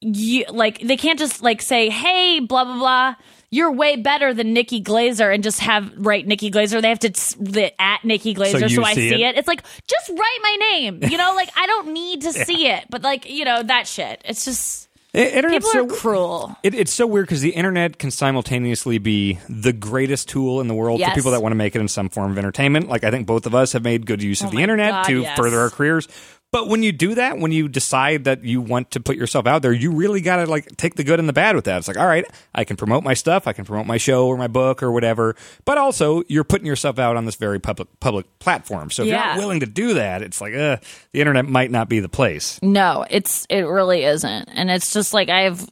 [0.00, 3.14] you like they can't just like say hey blah blah blah
[3.50, 6.82] you're way better than Nikki Glazer and just have write Nikki Glazer.
[6.82, 9.20] They have to the, at Nikki Glazer so, you I see it?
[9.20, 9.38] it.
[9.38, 11.00] It's like just write my name.
[11.02, 14.20] You know, like I don't need to see it, but like you know that shit.
[14.24, 16.56] It's just Internet's people are so cruel.
[16.62, 20.74] It, it's so weird because the internet can simultaneously be the greatest tool in the
[20.74, 21.10] world Yes.
[21.10, 22.88] for people that want to make it in some form of entertainment.
[22.88, 25.02] Like I think both of us have made good use of oh the internet God,
[25.04, 25.36] to yes.
[25.36, 26.06] further our careers.
[26.52, 29.62] But when you do that, when you decide that you want to put yourself out
[29.62, 31.78] there, you really got to like take the good and the bad with that.
[31.78, 34.36] It's like, all right, I can promote my stuff, I can promote my show or
[34.36, 38.26] my book or whatever, but also you're putting yourself out on this very public public
[38.38, 38.90] platform.
[38.90, 40.78] So if you're not willing to do that, it's like, uh,
[41.12, 42.58] the internet might not be the place.
[42.62, 45.68] No, it's it really isn't, and it's just like I've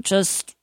[0.00, 0.54] just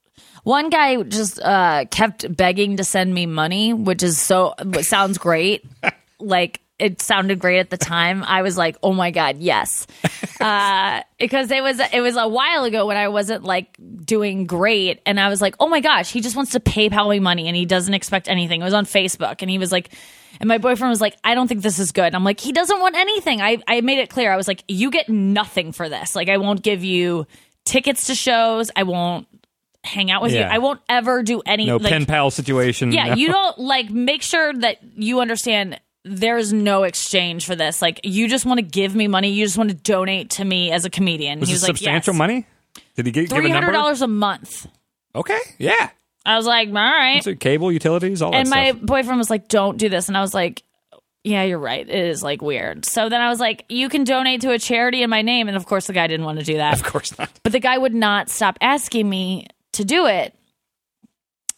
[0.44, 5.66] one guy just uh, kept begging to send me money, which is so sounds great.
[6.20, 8.24] like it sounded great at the time.
[8.24, 9.88] I was like, oh my god, yes,
[10.42, 15.02] uh, because it was it was a while ago when I wasn't like doing great,
[15.06, 17.56] and I was like, oh my gosh, he just wants to PayPal me money, and
[17.56, 18.62] he doesn't expect anything.
[18.62, 19.90] It was on Facebook, and he was like.
[20.38, 22.08] And my boyfriend was like, I don't think this is good.
[22.08, 23.42] And I'm like, he doesn't want anything.
[23.42, 24.34] I, I made it clear.
[24.34, 26.14] I was like, you get nothing for this.
[26.14, 27.26] Like, I won't give you
[27.64, 28.70] tickets to shows.
[28.76, 29.30] I won't
[29.86, 30.42] hang out with you.
[30.42, 31.68] I won't ever do any.
[31.68, 32.92] No like, pen pal situation.
[32.92, 33.16] yeah, no.
[33.16, 37.82] you don't like make sure that you understand there's no exchange for this.
[37.82, 39.32] Like, you just want to give me money.
[39.32, 41.40] You just want to donate to me as a comedian.
[41.40, 42.20] Was he it was like, substantial yes.
[42.20, 42.48] money?
[42.96, 44.68] Did he get, Three hundred dollars a month.
[45.16, 45.90] Okay, yeah.
[46.26, 47.24] I was like, all right.
[47.24, 48.82] So cable, utilities, all and my stuff.
[48.82, 50.64] boyfriend was like, "Don't do this," and I was like,
[51.24, 51.88] "Yeah, you're right.
[51.88, 55.04] It is like weird." So then I was like, "You can donate to a charity
[55.04, 56.74] in my name," and of course the guy didn't want to do that.
[56.74, 57.30] Of course not.
[57.44, 60.34] But the guy would not stop asking me to do it.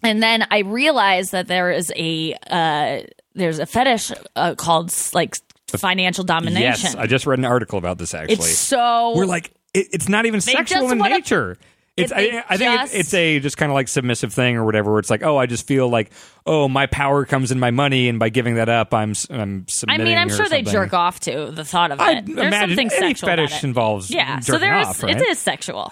[0.03, 2.99] And then I realized that there is a uh,
[3.38, 5.38] there's a fetish uh, called like
[5.76, 6.62] financial domination.
[6.62, 8.36] Yes, I just read an article about this actually.
[8.36, 11.58] it's so We're like, it, it's not even sexual in wanna- nature.
[11.95, 14.63] It's, I, I think just- it's, it's a just kind of like submissive thing or
[14.63, 14.91] whatever.
[14.91, 16.12] Where it's like, oh, I just feel like,
[16.45, 19.97] oh, my power comes in my money, and by giving that up, I'm I'm I
[19.97, 22.04] mean, I'm sure they jerk off to the thought of it.
[22.04, 23.67] I There's imagine something any sexual about fetish it.
[23.67, 25.17] involves Yeah, so jerking there is off, right?
[25.19, 25.91] it is sexual.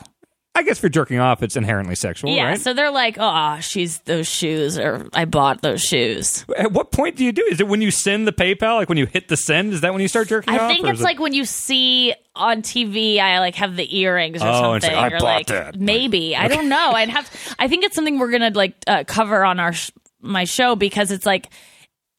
[0.57, 2.59] I guess for jerking off, it's inherently sexual, Yeah, right?
[2.61, 7.17] so they're like, "Oh, she's those shoes," or "I bought those shoes." At what point
[7.17, 7.43] do you do?
[7.51, 8.77] Is it when you send the PayPal?
[8.77, 9.73] Like when you hit the send?
[9.73, 10.61] Is that when you start jerking off?
[10.61, 13.75] I think or it's is it- like when you see on TV, I like have
[13.75, 15.79] the earrings or Oh, it's something, like, I or bought like that.
[15.79, 16.91] maybe I don't know.
[16.91, 17.29] I'd have.
[17.59, 19.91] I think it's something we're gonna like uh, cover on our sh-
[20.21, 21.49] my show because it's like.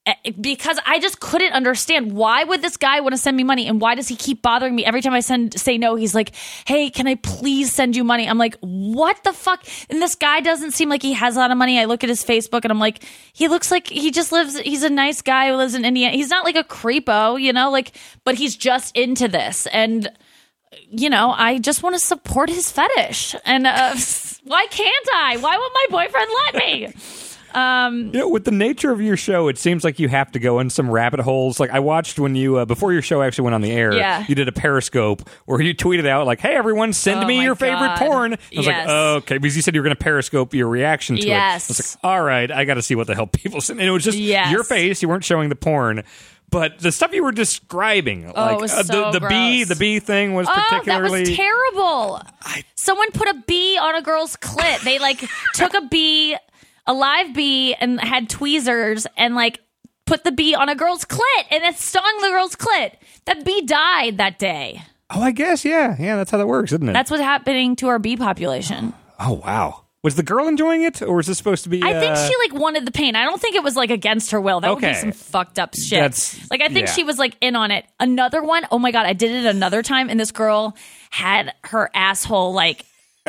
[0.07, 3.67] Eh, Because I just couldn't understand why would this guy want to send me money
[3.67, 6.33] and why does he keep bothering me every time I send say no he's like
[6.67, 10.41] hey can I please send you money I'm like what the fuck and this guy
[10.41, 12.71] doesn't seem like he has a lot of money I look at his Facebook and
[12.71, 15.85] I'm like he looks like he just lives he's a nice guy who lives in
[15.85, 17.93] Indiana he's not like a creepo you know like
[18.25, 20.11] but he's just into this and
[20.91, 23.35] you know, I just want to support his fetish.
[23.45, 23.95] And uh,
[24.45, 25.37] why can't I?
[25.39, 27.26] Why won't my boyfriend let me?
[27.57, 30.39] Um, You know, with the nature of your show, it seems like you have to
[30.39, 31.59] go in some rabbit holes.
[31.59, 33.93] Like I watched when you uh, before your show actually went on the air.
[33.95, 34.25] Yeah.
[34.29, 37.55] You did a Periscope where you tweeted out like, "Hey everyone, send Oh me your
[37.55, 37.99] favorite God.
[37.99, 38.67] porn." I was Yes.
[38.67, 41.65] like, oh, "Okay," because you said you were going to Periscope your reaction to Yes.
[41.65, 41.73] it.
[41.73, 43.81] I was like, "All right, I got to see what the hell people." Send.
[43.81, 44.53] And it was just Yes.
[44.53, 45.01] your face.
[45.03, 46.03] You weren't showing the porn.
[46.49, 49.65] But the stuff you were describing, like Oh, it was uh, so the, the bee,
[49.65, 51.21] the bee thing was oh, that particularly.
[51.23, 52.23] was terrible.
[52.77, 54.81] Someone put a bee on a girl's clit.
[54.85, 55.25] They like
[55.55, 56.37] took a bee,
[56.87, 59.61] a live bee, and had tweezers and like
[60.07, 62.93] put the bee on a girl's clit and it stung the girl's clit.
[63.25, 64.83] That bee died that day.
[65.11, 66.17] Oh, I guess yeah, yeah.
[66.17, 66.93] That's how that works, isn't it?
[66.93, 68.95] That's what's happening to our bee population.
[69.19, 69.83] oh wow.
[70.03, 71.83] Was the girl enjoying it, or was this supposed to be?
[71.83, 73.17] I think uh, she like wanted the pain.
[73.17, 74.61] I don't think it was like against her will.
[74.61, 75.99] That would be some fucked up shit.
[75.99, 76.93] That's- like I think yeah.
[76.93, 77.87] she was like in on it.
[77.99, 80.77] Another one, oh my god, I did it another time, and this girl
[81.11, 82.85] had her asshole like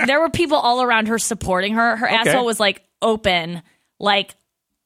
[0.06, 1.96] there were people all around her supporting her.
[1.96, 3.62] Her asshole was like open,
[4.00, 4.36] like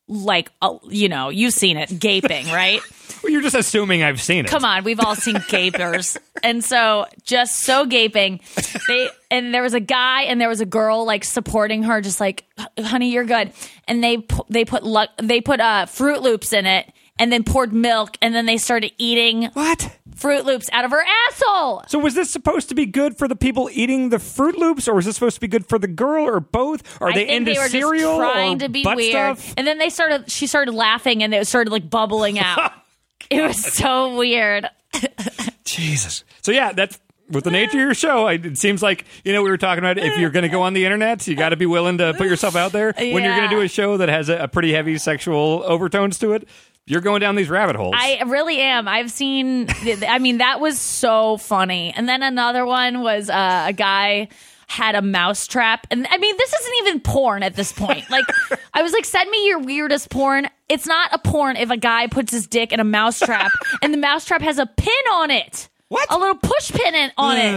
[0.08, 2.82] like uh, you know, you've seen it, gaping, right?
[3.24, 4.50] Well, you're just assuming I've seen it.
[4.50, 6.18] Come on, we've all seen gapers.
[6.44, 8.40] And so just so gaping.
[8.88, 12.20] They and there was a guy and there was a girl like supporting her just
[12.20, 12.46] like
[12.80, 13.54] honey, you're good.
[13.88, 16.92] And they pu- they put luck they put uh Froot Loops in it
[17.22, 19.96] and then poured milk and then they started eating What?
[20.16, 21.84] Froot Loops out of her asshole.
[21.88, 24.94] So was this supposed to be good for the people eating the Froot Loops, or
[24.96, 27.02] was this supposed to be good for the girl, or both?
[27.02, 29.38] Are they into they were cereal just trying or to be weird.
[29.38, 29.54] stuff?
[29.58, 32.72] And then they started she started laughing and it started like bubbling out.
[33.30, 34.68] it was so weird.
[35.66, 36.24] Jesus.
[36.42, 37.00] So yeah, that's
[37.30, 38.28] with the nature of your show.
[38.28, 40.62] I- It seems like you know we were talking about if you're going to go
[40.64, 42.94] on the internet, you got to be willing to put yourself out there.
[42.98, 46.20] When you're going to do a show that has a, a pretty heavy sexual overtones
[46.20, 46.48] to it,
[46.86, 47.94] you're going down these rabbit holes.
[47.98, 48.88] I really am.
[48.88, 49.68] I've seen.
[50.08, 51.94] I mean, that was so funny.
[51.96, 54.30] And then another one was uh, a guy
[54.68, 58.10] had a mouse trap, and I mean, this isn't even porn at this point.
[58.10, 58.24] Like,
[58.74, 60.48] I was like, send me your weirdest porn.
[60.70, 63.52] It's not a porn if a guy puts his dick in a mouse trap,
[63.82, 65.68] and the mouse trap has a pin on it.
[65.90, 66.10] What?
[66.10, 67.52] A little push pin on it.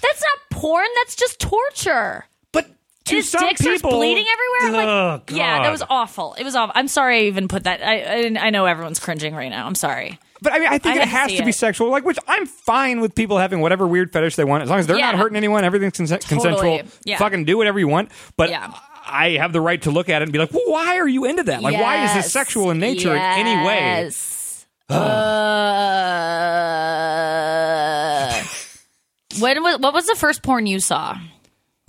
[0.00, 0.86] That's not porn.
[0.98, 2.24] That's just torture.
[3.10, 4.80] To His some dick starts people, bleeding everywhere.
[4.80, 6.34] I'm like, Oh, yeah, that was awful.
[6.38, 6.72] It was awful.
[6.74, 7.82] I'm sorry I even put that.
[7.82, 8.00] I,
[8.38, 9.66] I I know everyone's cringing right now.
[9.66, 10.18] I'm sorry.
[10.42, 11.90] But I mean, I think I it to has to be sexual.
[11.90, 14.86] Like, which I'm fine with people having whatever weird fetish they want, as long as
[14.86, 15.64] they're not hurting anyone.
[15.64, 16.80] Everything's consen- consensual.
[17.04, 17.18] Yeah.
[17.18, 18.10] Fucking do whatever you want.
[18.38, 18.72] But Yeah.
[19.06, 21.24] I have the right to look at it and be like, well, why are you
[21.26, 21.62] into that?
[21.62, 23.80] Like, why is this sexual in nature in any way?
[24.04, 24.66] Yes.
[28.30, 28.42] Uh,
[29.40, 31.16] when was what was the first porn you saw?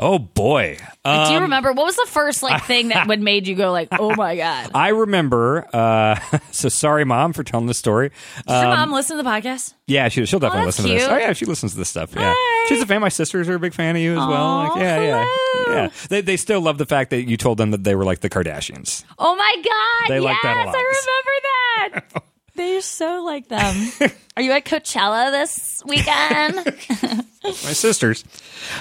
[0.04, 0.78] Oh boy.
[1.06, 3.72] Um, Do you remember what was the first like thing that would made you go
[3.72, 4.72] like, oh my god?
[4.74, 5.68] I remember.
[5.74, 6.20] Uh,
[6.52, 8.10] so sorry, mom, for telling the story.
[8.48, 9.76] Does your Um, mom listen to the podcast?
[9.86, 11.08] yeah, she, she'll definitely that's listen to this.
[11.08, 12.14] Oh yeah, she listens to this stuff.
[12.16, 12.66] Yeah, Hi.
[12.68, 13.00] she's a fan.
[13.02, 14.58] My sisters are a big fan of you as well.
[14.58, 15.28] Like, yeah, yeah,
[15.68, 15.90] yeah.
[16.10, 18.30] They they still love the fact that you told them that they were like the
[18.30, 19.04] Kardashians.
[19.20, 20.10] Oh my god!
[20.10, 20.76] They yes, like that a lot.
[20.76, 22.24] I remember that.
[22.56, 23.92] They're so like them.
[24.38, 26.56] Are you at Coachella this weekend?
[27.44, 28.24] my sisters.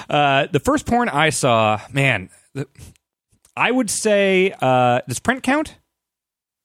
[0.09, 2.67] Uh, the first porn I saw, man, the,
[3.55, 5.77] I would say, uh, does print count?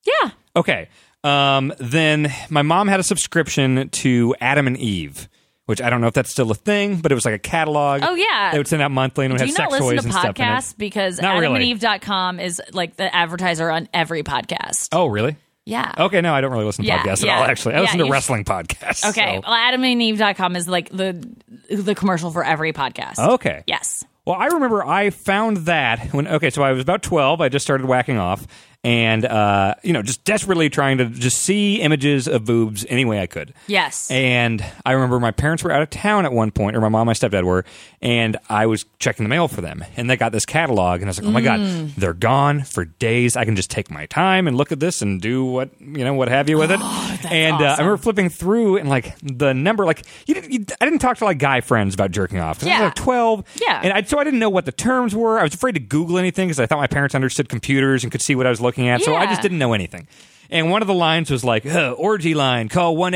[0.04, 0.30] yeah.
[0.54, 0.88] Okay.
[1.24, 5.28] Um, then my mom had a subscription to Adam and Eve,
[5.66, 8.02] which I don't know if that's still a thing, but it was like a catalog.
[8.04, 8.52] Oh, yeah.
[8.52, 10.10] They would send out monthly and it would Do have you sex not toys listen
[10.12, 10.46] to and stuff in it.
[10.48, 10.78] podcasts?
[10.78, 11.74] Because Not really.
[11.74, 14.88] adamandeve.com is like the advertiser on every podcast.
[14.92, 15.36] Oh, really?
[15.66, 15.92] Yeah.
[15.98, 17.34] Okay, no, I don't really listen to Yeah, podcasts yeah.
[17.34, 17.44] at all.
[17.50, 19.08] Actually, I Yeah, listen to wrestling podcasts.
[19.10, 19.40] Okay.
[19.42, 21.28] so- Well, adamandeve.com is like the
[21.70, 23.18] the commercial for every podcast.
[23.18, 23.62] Okay.
[23.66, 24.04] Yes.
[24.24, 27.40] Well, I remember I found that when okay, so I was about twelve.
[27.40, 28.46] I just started whacking off,
[28.86, 33.20] and uh, you know, just desperately trying to just see images of boobs any way
[33.20, 33.52] I could.
[33.66, 34.08] Yes.
[34.12, 37.00] And I remember my parents were out of town at one point, or my mom
[37.00, 37.64] and my stepdad were,
[38.00, 39.84] and I was checking the mail for them.
[39.96, 41.94] And they got this catalog, and I was like, oh my God, Mm.
[41.96, 43.34] they're gone for days.
[43.36, 46.14] I can just take my time and look at this and do what, you know,
[46.14, 46.80] what have you with it.
[47.30, 47.84] and uh, I awesome.
[47.86, 51.24] remember flipping through and like the number, like, you didn't, you, I didn't talk to
[51.24, 52.60] like guy friends about jerking off.
[52.60, 52.84] 'cause I was Yeah.
[52.84, 53.44] like 12.
[53.60, 53.80] Yeah.
[53.82, 55.40] And I, so I didn't know what the terms were.
[55.40, 58.22] I was afraid to Google anything because I thought my parents understood computers and could
[58.22, 59.02] see what I was looking at.
[59.02, 60.06] So I just didn't know anything.
[60.48, 63.12] And one of the lines was like, "Uh, orgy line, call 1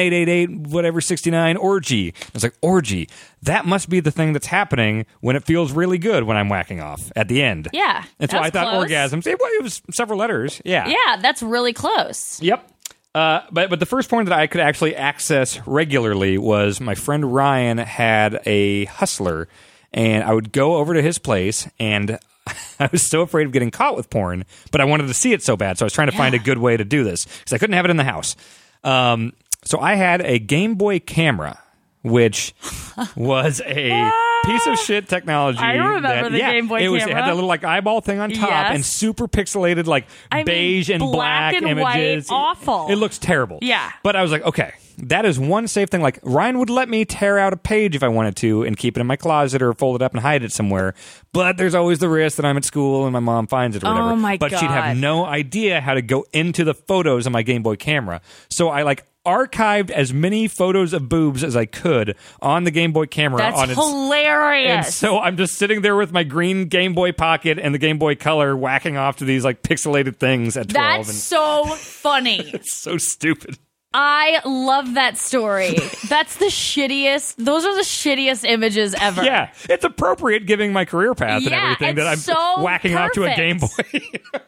[0.69, 2.13] whatever 69 orgy.
[2.13, 3.09] I was like, orgy.
[3.43, 6.81] That must be the thing that's happening when it feels really good when I'm whacking
[6.81, 7.69] off at the end.
[7.73, 8.91] Yeah, And so that I was thought close.
[8.91, 9.27] orgasms.
[9.29, 10.61] It, well, it was several letters.
[10.65, 10.89] Yeah.
[10.89, 12.43] yeah, that's really close.
[12.43, 12.69] Yep.
[13.15, 17.33] Uh, but but the first porn that I could actually access regularly was my friend
[17.33, 19.49] Ryan had a hustler,
[19.93, 22.19] and I would go over to his place, and
[22.81, 25.43] I was so afraid of getting caught with porn, but I wanted to see it
[25.43, 27.53] so bad, so I was trying to find a good way to do this because
[27.53, 28.37] I couldn't have it in the house.
[28.85, 29.33] Um,
[29.65, 31.59] so I had a Game Boy camera,
[32.03, 32.55] which
[33.17, 34.11] was a
[34.45, 35.59] piece of shit technology.
[35.59, 38.01] I remember that- the yeah, Game Boy it was, It had that little like eyeball
[38.01, 38.75] thing on top Yes.
[38.75, 42.29] and super pixelated, like I mean, beige and black black, and white, images.
[42.31, 42.87] awful.
[42.89, 43.59] It looks terrible.
[43.61, 43.91] Yeah.
[44.03, 44.73] But I was like, okay,
[45.09, 46.01] that is one safe thing.
[46.01, 48.97] Like Ryan would let me tear out a page if I wanted to and keep
[48.97, 50.95] it in my closet or fold it up and hide it somewhere.
[51.33, 53.89] But there's always the risk that I'm at school and my mom finds it or
[53.89, 54.11] oh whatever.
[54.11, 57.43] Oh, my but she'd have no idea how to go into the photos on my
[57.43, 58.21] Game Boy camera.
[58.49, 62.93] So I like archived as many photos of boobs as I could on the Game
[62.93, 63.39] Boy camera.
[63.39, 64.71] That's on its, hilarious.
[64.71, 67.99] and so I'm just sitting there with my green Game Boy Pocket and the Game
[67.99, 72.41] Boy Color, whacking off to these like pixelated things at 12, That's and so funny.
[72.55, 73.59] it's so stupid.
[73.93, 75.75] I love that story.
[76.09, 77.37] That's the shittiest.
[77.37, 79.25] Those are the shittiest images ever.
[79.25, 83.13] Yeah, it's appropriate given my career path and Yeah, everything that I'm so whacking off
[83.13, 83.59] to a Game.
[83.59, 84.01] Boy.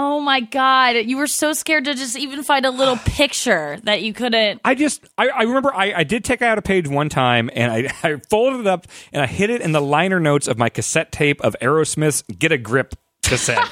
[0.00, 4.00] Oh my god, you were so scared to just even find a little picture that
[4.00, 4.60] you couldn't.
[4.64, 7.72] I just, I, I remember I, I did take out a page one time and
[7.72, 10.68] I, I folded it up and I hid it in the liner notes of my
[10.68, 12.94] cassette tape of Aerosmith's Get a Grip
[13.24, 13.68] cassette.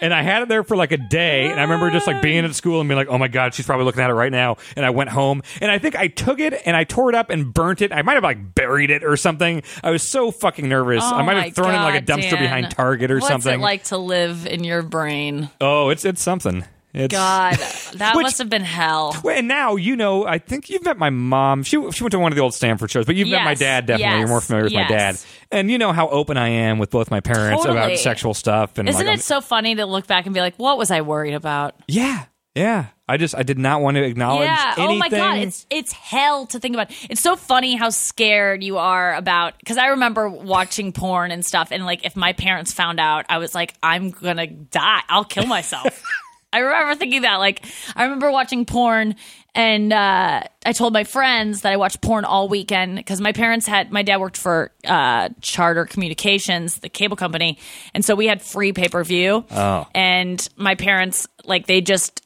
[0.00, 1.50] And I had it there for like a day.
[1.50, 3.66] And I remember just like being at school and being like, oh my God, she's
[3.66, 4.56] probably looking at it right now.
[4.76, 7.30] And I went home and I think I took it and I tore it up
[7.30, 7.92] and burnt it.
[7.92, 9.62] I might have like buried it or something.
[9.82, 11.02] I was so fucking nervous.
[11.04, 12.42] Oh I might have thrown it in like a dumpster Dan.
[12.42, 13.60] behind Target or What's something.
[13.60, 15.50] it like to live in your brain?
[15.60, 16.64] oh, it's, it's something.
[16.94, 17.56] It's, God,
[17.96, 19.16] that Which- must have been hell.
[19.24, 20.24] Well, and now you know.
[20.24, 21.64] I think you've met my mom.
[21.64, 23.86] She she went to one of the old Stanford shows, but you've met my dad.
[23.86, 25.18] Definitely, you're more familiar with my dad,
[25.50, 28.78] and you know how open I am with both my parents about sexual stuff.
[28.78, 31.00] And Isn't like, it so funny to look back and be like, what was I
[31.00, 31.74] worried about?
[31.88, 32.86] yeah, yeah.
[33.06, 34.46] I just I did not want to acknowledge.
[34.46, 34.74] Yeah.
[34.78, 34.96] Anything.
[34.96, 36.90] Oh my god, it's it's hell to think about.
[37.10, 41.68] It's so funny how scared you are about because I remember watching porn and stuff,
[41.70, 45.00] and like if my parents found out, I was like, I'm gonna die.
[45.08, 46.02] I'll kill myself.
[46.54, 47.36] I remember thinking that.
[47.36, 47.64] Like
[47.96, 49.16] I remember watching porn.
[49.56, 53.66] And uh, I told my friends that I watched porn all weekend because my parents
[53.66, 57.58] had my dad worked for uh, Charter Communications, the cable company,
[57.94, 59.44] and so we had free pay per view.
[59.52, 59.86] Oh.
[59.94, 62.20] And my parents like they just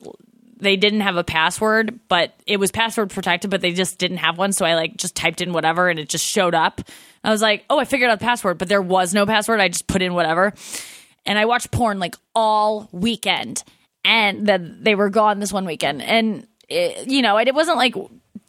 [0.61, 4.39] they didn't have a password, but it was password protected, but they just didn't have
[4.39, 4.53] one.
[4.53, 6.81] So I like just typed in whatever and it just showed up.
[7.23, 9.61] I was like, oh, I figured out the password, but there was no password.
[9.61, 10.55] I just put in whatever.
[11.27, 13.63] And I watched porn like all weekend.
[14.09, 16.03] And then they were gone this one weekend.
[16.03, 17.95] And, it, you know, it wasn't like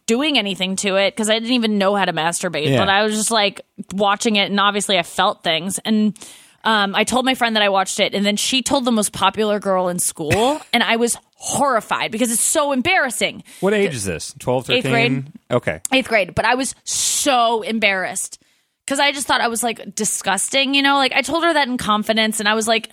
[0.05, 2.69] doing anything to it because I didn't even know how to masturbate.
[2.69, 2.77] Yeah.
[2.77, 3.61] But I was just like
[3.93, 4.49] watching it.
[4.49, 5.77] And obviously I felt things.
[5.79, 6.17] And,
[6.63, 9.13] um, I told my friend that I watched it, and then she told the most
[9.13, 13.43] popular girl in school, and I was horrified because it's so embarrassing.
[13.61, 14.33] What age is this?
[14.39, 14.77] 12, 13?
[14.77, 15.31] Eighth grade.
[15.49, 15.81] Okay.
[15.93, 18.39] Eighth grade, but I was so embarrassed
[18.85, 20.95] because I just thought I was like disgusting, you know?
[20.95, 22.89] Like I told her that in confidence, and I was like,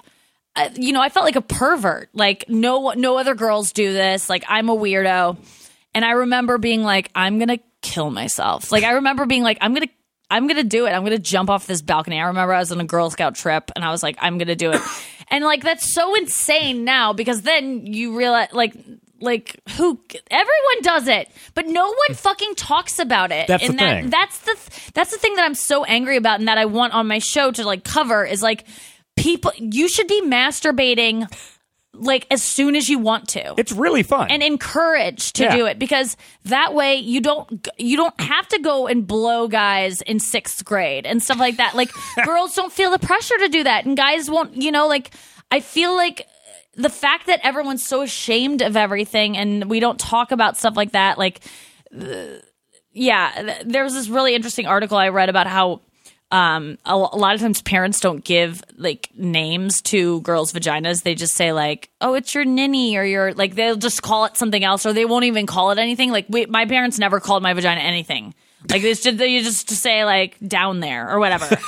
[0.56, 2.08] uh, you know, I felt like a pervert.
[2.12, 4.28] Like no, no other girls do this.
[4.30, 5.36] Like I'm a weirdo,
[5.94, 8.72] and I remember being like, I'm gonna kill myself.
[8.72, 9.88] Like I remember being like, I'm gonna.
[10.28, 10.90] I'm gonna do it.
[10.90, 12.18] I'm gonna jump off this balcony.
[12.18, 14.56] I remember I was on a Girl Scout trip and I was like, I'm gonna
[14.56, 14.80] do it.
[15.30, 18.74] and like that's so insane now because then you realize like
[19.20, 20.00] like who
[20.30, 23.46] everyone does it, but no one fucking talks about it.
[23.46, 24.10] That's the and that, thing.
[24.10, 27.06] That's the that's the thing that I'm so angry about and that I want on
[27.06, 28.66] my show to like cover is like
[29.16, 31.30] people you should be masturbating
[31.94, 34.30] like as soon as you want to It's really fun.
[34.30, 35.56] and encouraged to Yeah.
[35.56, 40.02] do it because that way you don't you don't have to go and blow guys
[40.02, 41.74] in sixth grade and stuff like that.
[41.74, 41.90] Like
[42.24, 44.60] girls don't feel the pressure to do that, and guys won't.
[44.60, 45.10] You know, like
[45.50, 46.26] I feel like
[46.74, 50.92] the fact that everyone's so ashamed of everything and we don't talk about stuff like
[50.92, 51.16] that.
[51.16, 51.40] Like,
[51.98, 52.04] uh,
[52.92, 55.80] yeah, th- there was this really interesting article I read about how
[56.32, 61.14] um a, a lot of times parents don't give like names to girls vaginas they
[61.14, 64.64] just say like oh it's your ninny or your like they'll just call it something
[64.64, 67.52] else or they won't even call it anything like we, my parents never called my
[67.52, 68.34] vagina anything
[68.68, 71.56] like they just they just to say like down there or whatever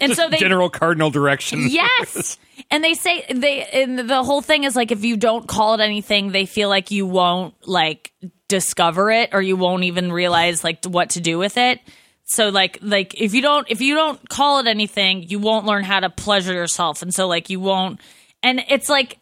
[0.00, 1.66] and so they General cardinal direction.
[1.68, 2.38] Yes.
[2.70, 5.80] And they say they and the whole thing is like if you don't call it
[5.80, 8.12] anything, they feel like you won't like
[8.48, 11.80] discover it or you won't even realize like what to do with it.
[12.26, 15.84] So like like if you don't if you don't call it anything, you won't learn
[15.84, 18.00] how to pleasure yourself and so like you won't
[18.42, 19.18] and it's like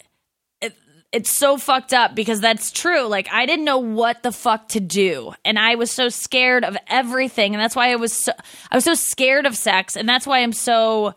[0.62, 0.72] it,
[1.12, 3.02] it's so fucked up because that's true.
[3.02, 6.76] Like I didn't know what the fuck to do, and I was so scared of
[6.88, 8.32] everything, and that's why I was so,
[8.70, 11.14] I was so scared of sex, and that's why I'm so.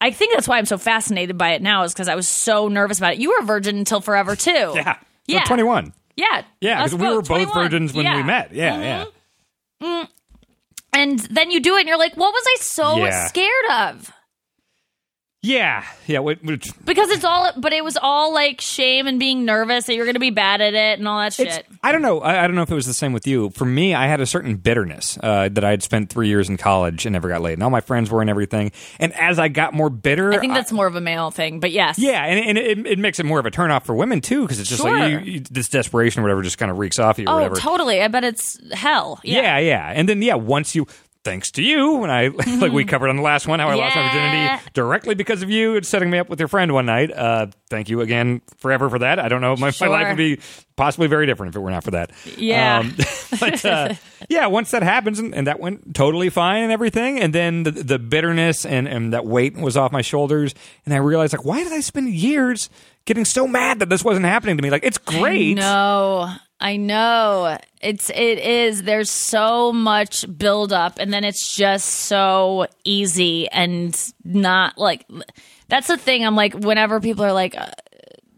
[0.00, 2.66] I think that's why I'm so fascinated by it now is because I was so
[2.68, 3.18] nervous about it.
[3.20, 4.50] You were a virgin until forever too.
[4.74, 4.96] Yeah.
[5.28, 5.40] Yeah.
[5.42, 5.92] We're 21.
[6.16, 6.42] Yeah.
[6.60, 7.54] Yeah, because we were both 21.
[7.54, 8.16] virgins when Yeah.
[8.16, 8.52] we met.
[8.52, 9.04] Yeah, yeah.
[9.04, 9.86] Mm-hmm.
[9.86, 10.10] Mm-hmm.
[10.92, 13.26] And then you do it, and you're like, "What was I so Yeah.
[13.28, 14.12] scared of?"
[15.44, 16.20] Yeah, yeah.
[16.20, 19.94] Which, which, Because it's all, but it was all like shame and being nervous that
[19.96, 21.66] you're going to be bad at it and all that shit.
[21.82, 22.20] I don't know.
[22.20, 23.50] I, I don't know if it was the same with you.
[23.50, 26.58] For me, I had a certain bitterness uh, that I had spent three years in
[26.58, 28.70] college and never got laid, and all my friends were and everything.
[29.00, 31.72] And as I got more bitter, I think that's more of a male thing, but
[31.72, 34.42] yes, yeah, and, and it, it makes it more of a turnoff for women too,
[34.42, 37.18] because it's just like you, you, this desperation or whatever just kind of reeks off
[37.18, 37.56] you or Oh, whatever.
[37.56, 38.00] totally.
[38.00, 39.18] I bet it's hell.
[39.24, 39.42] Yeah.
[39.42, 39.58] Yeah.
[39.58, 40.86] yeah, And then yeah, once you
[41.24, 41.96] thanks to you.
[41.96, 42.28] When I
[42.60, 45.50] like we covered on the last one how I lost my virginity directly because of
[45.50, 47.12] you and setting me up with your friend one night.
[47.12, 49.18] Uh, thank you again forever for that.
[49.18, 49.56] I don't know.
[49.56, 49.88] My, Sure.
[49.88, 50.40] my life would be
[50.76, 52.10] possibly very different if it were not for that.
[52.36, 52.80] Yeah.
[52.80, 52.94] Um,
[53.40, 53.94] but uh,
[54.28, 57.70] yeah, once that happens, and, and that went totally fine and everything, and then the,
[57.70, 60.54] the bitterness and, and that weight was off my shoulders,
[60.84, 62.68] and I realized like, why did I spend years
[63.04, 64.70] getting so mad that this wasn't happening to me?
[64.70, 65.54] Like, it's great.
[65.56, 66.32] No,
[66.62, 67.58] I know.
[67.80, 68.84] It's it is.
[68.84, 73.94] There's so much buildup, and then it's just so easy and
[74.24, 75.04] not like.
[75.68, 76.24] That's the thing.
[76.24, 77.70] I'm like, whenever people are like, uh,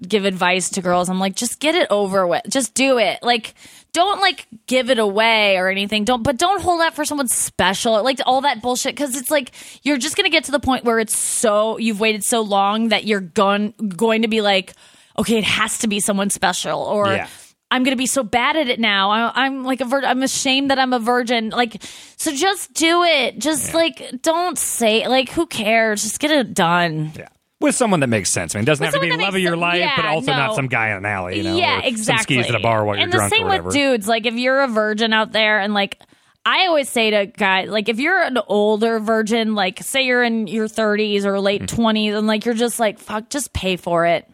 [0.07, 2.43] give advice to girls, I'm like, just get it over with.
[2.49, 3.19] Just do it.
[3.23, 3.55] Like,
[3.93, 6.05] don't like give it away or anything.
[6.05, 8.03] Don't, but don't hold out for someone special.
[8.05, 8.97] Like all that bullshit.
[8.97, 9.51] Cause it's like,
[9.83, 12.89] you're just going to get to the point where it's so, you've waited so long
[12.89, 14.73] that you're gon- going to be like,
[15.19, 17.29] okay, it has to be someone special or, Yeah.
[17.71, 19.11] I'm gonna be so bad at it now.
[19.11, 21.51] I, I'm like a vir- I'm ashamed that I'm a virgin.
[21.51, 21.83] Like,
[22.17, 23.39] so just do it.
[23.39, 26.03] Just like don't say like who cares.
[26.03, 27.13] Just get it done.
[27.17, 27.29] Yeah.
[27.61, 28.55] With someone that makes sense.
[28.55, 30.33] I mean, it doesn't With have to be love of your life, but yeah, also
[30.33, 31.57] not some guy in an alley, you know?
[31.57, 32.37] yeah, exactly.
[32.37, 34.07] Some skis at a bar while you're and drunk the same with dudes.
[34.07, 35.99] Like if you're a virgin out there, and like
[36.45, 40.47] I always say to guys, like if you're an older virgin, like say you're in
[40.47, 41.81] your 30s or late Mm-hmm.
[41.83, 44.29] 20s, and like you're just like fuck, just pay for it.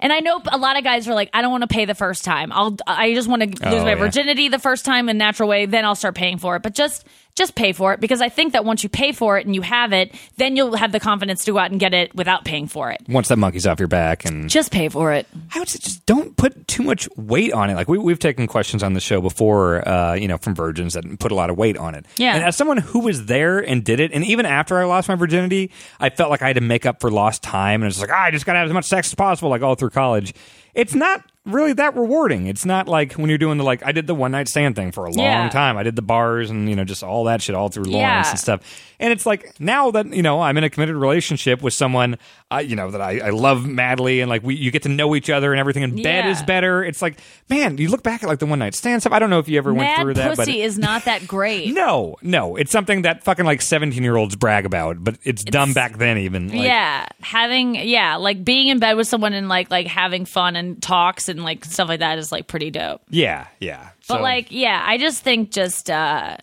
[0.00, 1.94] And I know a lot of guys are like, I don't want to pay the
[1.94, 2.52] first time.
[2.52, 3.94] I'll, I just want to lose Oh, my yeah.
[3.94, 5.66] virginity the first time in natural way.
[5.66, 6.62] Then I'll start paying for it.
[6.62, 7.04] But just,
[7.34, 9.62] just pay for it because I think that once you pay for it and you
[9.62, 12.68] have it, then you'll have the confidence to go out and get it without paying
[12.68, 13.02] for it.
[13.08, 15.26] Once that monkey's off your back and Just pay for it.
[15.54, 17.74] I would say just don't put too much weight on it.
[17.74, 21.18] Like we, we've taken questions on the show before, uh, you know, from virgins that
[21.18, 22.06] put a lot of weight on it.
[22.16, 22.36] Yeah.
[22.36, 25.16] And as someone who was there and did it, and even after I lost my
[25.16, 28.10] virginity, I felt like I had to make up for lost time, and it's like
[28.10, 30.34] ah, I just got to have as much sex as possible, like all through college.
[30.74, 32.46] It's not really that rewarding.
[32.46, 34.92] It's not like when you're doing the like I did the one night stand thing
[34.92, 35.48] for a long Yeah.
[35.50, 35.76] time.
[35.76, 38.30] I did the bars and you know just all that shit all through Lawrence Yeah.
[38.30, 38.80] and stuff.
[39.00, 42.16] And it's like now that you know I'm in a committed relationship with someone,
[42.50, 45.14] uh, you know that I, I love madly, and like we you get to know
[45.14, 45.82] each other and everything.
[45.82, 46.82] And bed is better.
[46.84, 47.18] It's like
[47.50, 49.12] man, you look back at like the one night stand stuff.
[49.12, 51.26] I don't know if you ever went Mad through that, but pussy is not that
[51.26, 51.74] great.
[51.74, 55.72] no, no, it's something that fucking like 17 year olds brag about, but it's, dumb
[55.74, 56.48] back then even.
[56.48, 60.56] Like, yeah, having yeah, like being in bed with someone and like like having fun
[60.56, 63.02] and talks and like stuff like that is like pretty dope.
[63.10, 63.90] yeah, yeah.
[64.08, 66.36] But So- like yeah, I just think just uh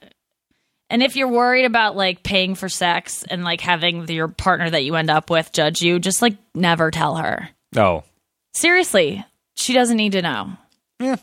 [0.89, 4.84] and if you're worried about like paying for sex and like having your partner that
[4.84, 7.48] you end up with judge you, just like never tell her.
[7.78, 8.04] oh,
[8.54, 9.24] Seriously,
[9.56, 10.52] she doesn't need to know.
[11.00, 11.16] yeah.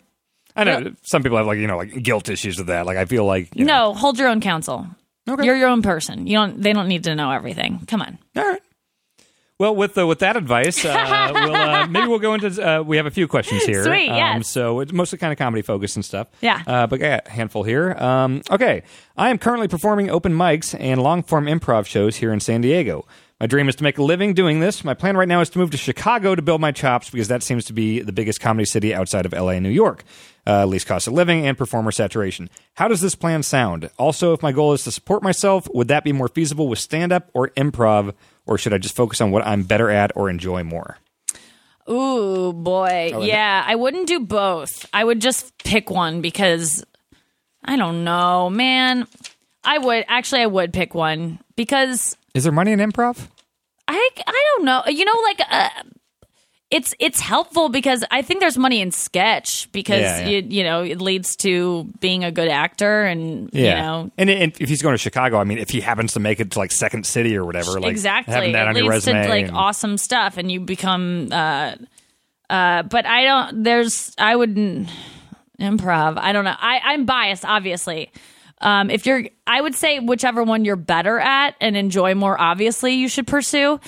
[0.57, 0.89] I know Yeah.
[1.03, 2.87] some people have like you know like guilt issues with that.
[2.87, 4.87] Like I feel like you know, No, hold your own counsel.
[5.29, 5.45] Okay.
[5.45, 6.27] You're your own person.
[6.27, 6.61] You don't.
[6.63, 7.85] They don't need to know everything.
[7.87, 8.19] Come on.
[8.35, 8.63] All right.
[9.59, 12.47] Well, with uh, with that advice, uh, we'll, uh, maybe we'll go into.
[12.65, 13.85] Uh, we have a few questions here.
[13.85, 14.45] Sweet, Um.
[14.45, 16.29] So it's mostly kind of comedy focused and stuff.
[16.41, 16.63] Yeah.
[16.65, 17.93] Uh, but yeah, a handful here.
[17.95, 18.85] Um, okay.
[19.17, 23.05] I am currently performing open mics and long form improv shows here in San Diego.
[23.41, 24.83] My dream is to make a living doing this.
[24.83, 27.45] My plan right now is to move to Chicago to build my chops because that
[27.45, 30.03] seems to be the biggest comedy city outside of LA and New York.
[30.45, 32.49] Uh, least cost of living and performer saturation.
[32.75, 33.91] How does this plan sound?
[33.99, 37.13] Also, if my goal is to support myself, would that be more feasible with stand
[37.13, 38.15] up or improv,
[38.49, 40.97] or should I just focus on what I'm better at or enjoy more?
[41.89, 43.13] Ooh, boy.
[43.21, 44.85] yeah, I wouldn't do both.
[44.93, 46.85] I would just pick one because
[47.65, 49.07] I don't know, man.
[49.65, 53.29] I would actually I would pick one because Is there money in improv?
[53.87, 54.83] I I don't know.
[54.89, 55.69] You know like uh,
[56.71, 60.29] it's it's helpful because I think there's money in sketch because Yeah, yeah.
[60.29, 64.11] You, you know it leads to being a good actor and you know.
[64.19, 66.51] And, and if he's going to Chicago, I mean, if he happens to make it
[66.53, 68.35] to like Second City or whatever, like exactly.
[68.35, 71.75] having that it on your resume, to like and- awesome stuff and you become uh
[72.51, 74.89] uh but i don't there's i wouldn't
[75.61, 76.55] improv i don't know.
[76.59, 78.11] I i'm biased obviously.
[78.61, 82.95] Um if you're i would say whichever one you're better at and enjoy more obviously
[82.95, 83.81] you should pursue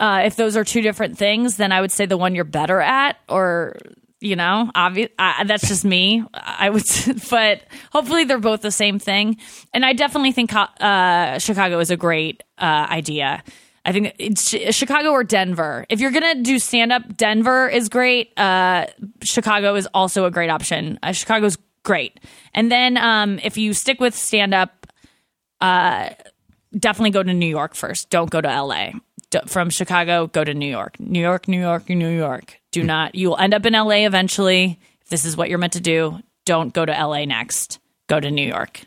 [0.00, 2.80] uh if those are two different things then i would say the one you're better
[2.80, 3.76] at or
[4.20, 6.82] you know obvious that's just me i would
[7.30, 9.36] but hopefully they're both the same thing
[9.72, 13.42] and i definitely think uh chicago is a great uh idea
[13.84, 15.86] I think it's Chicago or Denver.
[15.88, 18.38] If you're gonna do stand up, Denver is great.
[18.38, 18.86] Uh,
[19.22, 20.98] Chicago is also a great option.
[21.02, 22.20] Uh, Chicago's great.
[22.52, 24.86] And then um, if you stick with stand up,
[25.62, 26.10] uh,
[26.76, 28.10] definitely go to New York first.
[28.10, 28.90] Don't go to LA.
[29.46, 30.98] From Chicago, go to New York.
[30.98, 32.60] New York, New York, New York.
[32.72, 33.14] Do not.
[33.14, 34.78] You will end up in LA eventually.
[35.02, 37.78] If this is what you're meant to do, don't go to LA next.
[38.06, 38.82] Go to New York.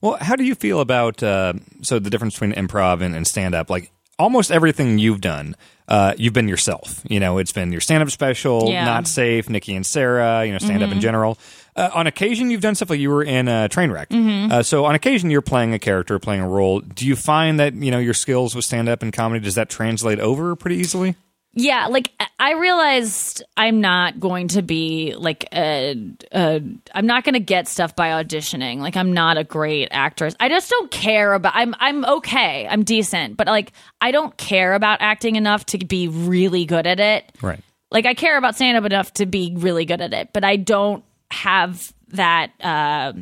[0.00, 1.52] Well, how do you feel about uh,
[1.82, 3.70] so the difference between improv and, and stand up?
[3.70, 5.54] Like almost everything you've done,
[5.88, 7.02] uh, you've been yourself.
[7.08, 8.84] You know, it's been your stand up special, Yeah.
[8.84, 10.44] Not Safe, Nikki and Sara.
[10.46, 11.38] You know, stand up in general.
[11.80, 14.10] Uh, on occasion, you've done stuff like you were in a train wreck.
[14.10, 14.52] Mm-hmm.
[14.52, 16.80] Uh, so on occasion, you're playing a character, playing a role.
[16.80, 19.70] Do you find that you know your skills with stand up and comedy does that
[19.70, 21.16] translate over pretty easily?
[21.52, 26.62] Yeah, like I realized I'm not going to be like a, a
[26.94, 28.78] I'm not going to get stuff by auditioning.
[28.78, 30.36] Like I'm not a great actress.
[30.38, 32.68] I just don't care about I'm I'm okay.
[32.68, 37.00] I'm decent, but like I don't care about acting enough to be really good at
[37.00, 37.32] it.
[37.42, 37.60] Right.
[37.90, 40.54] Like I care about stand up enough to be really good at it, but I
[40.54, 43.12] don't have that uh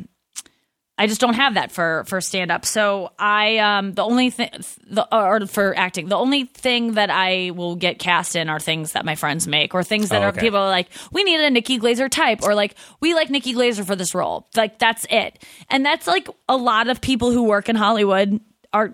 [0.97, 2.65] I just don't have that for for stand up.
[2.65, 4.49] So I um the only thing
[4.85, 8.91] the or for acting, the only thing that I will get cast in are things
[8.91, 11.49] that my friends make or things that Oh, are people are like we need a
[11.49, 14.45] Nikki Glazer type or like we like Nikki Glazer for this role.
[14.57, 15.41] Like that's it.
[15.69, 18.41] And that's like a lot of people who work in Hollywood
[18.73, 18.91] are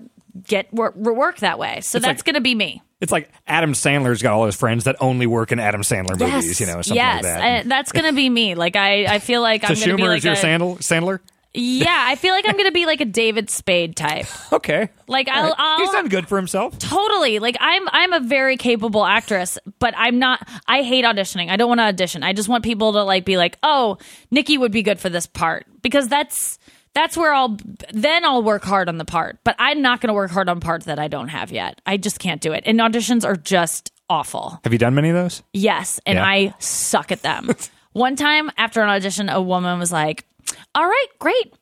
[0.48, 1.82] get work, work that way.
[1.82, 2.84] So that's like- going to be me.
[3.02, 6.48] It's like Adam Sandler's got all his friends that only work in Adam Sandler movies,
[6.48, 6.60] Yes.
[6.62, 7.16] you know, something yes.
[7.16, 7.42] like that.
[7.42, 8.56] And that's going to be me.
[8.56, 10.38] Like I I feel like so I'm going to be Schumer like is your a,
[10.38, 10.78] Sandler?
[10.78, 11.20] Sandler?
[11.58, 14.26] Yeah, I feel like I'm going to be like a David Spade type.
[14.52, 14.90] Okay.
[15.08, 15.54] Like I'll, right.
[15.58, 16.78] I'll He's done good for himself.
[16.80, 20.48] totally like I'm I'm a very capable actress, but I'm not.
[20.68, 21.50] I hate auditioning.
[21.50, 22.24] I don't want to audition.
[22.24, 23.98] I just want people to like be like, oh,
[24.32, 26.58] Nikki would be good for this part because that's
[26.96, 27.58] that's where I'll
[27.94, 29.38] then I'll work hard on the part.
[29.44, 31.80] But I'm not going to work hard on parts that I don't have yet.
[31.86, 32.64] I just can't do it.
[32.66, 34.60] And auditions are just awful.
[34.64, 35.44] Have you done many of those?
[35.54, 36.26] Yes, and Yeah.
[36.26, 37.52] I suck at them.
[37.94, 40.26] One time after an audition, a woman was like,
[40.74, 41.54] "All right, great.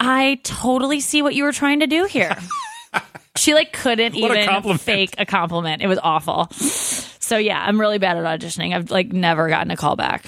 [0.00, 2.36] I totally see what you were trying to do here."
[3.36, 4.80] she like couldn't What even compliment.
[4.82, 5.80] fake a compliment.
[5.82, 6.48] It was awful.
[6.50, 8.74] So yeah, I'm really bad at auditioning.
[8.74, 10.26] I've like never gotten a call back.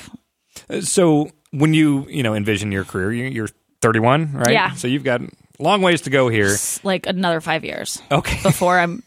[0.71, 3.49] Uh, so when you you know envision your career, you're
[3.83, 4.53] 31, right?
[4.53, 4.73] Yeah.
[4.73, 5.21] So you've got
[5.59, 6.57] long ways to go here.
[6.83, 8.41] Like another five years Okay.
[8.43, 9.03] before I'm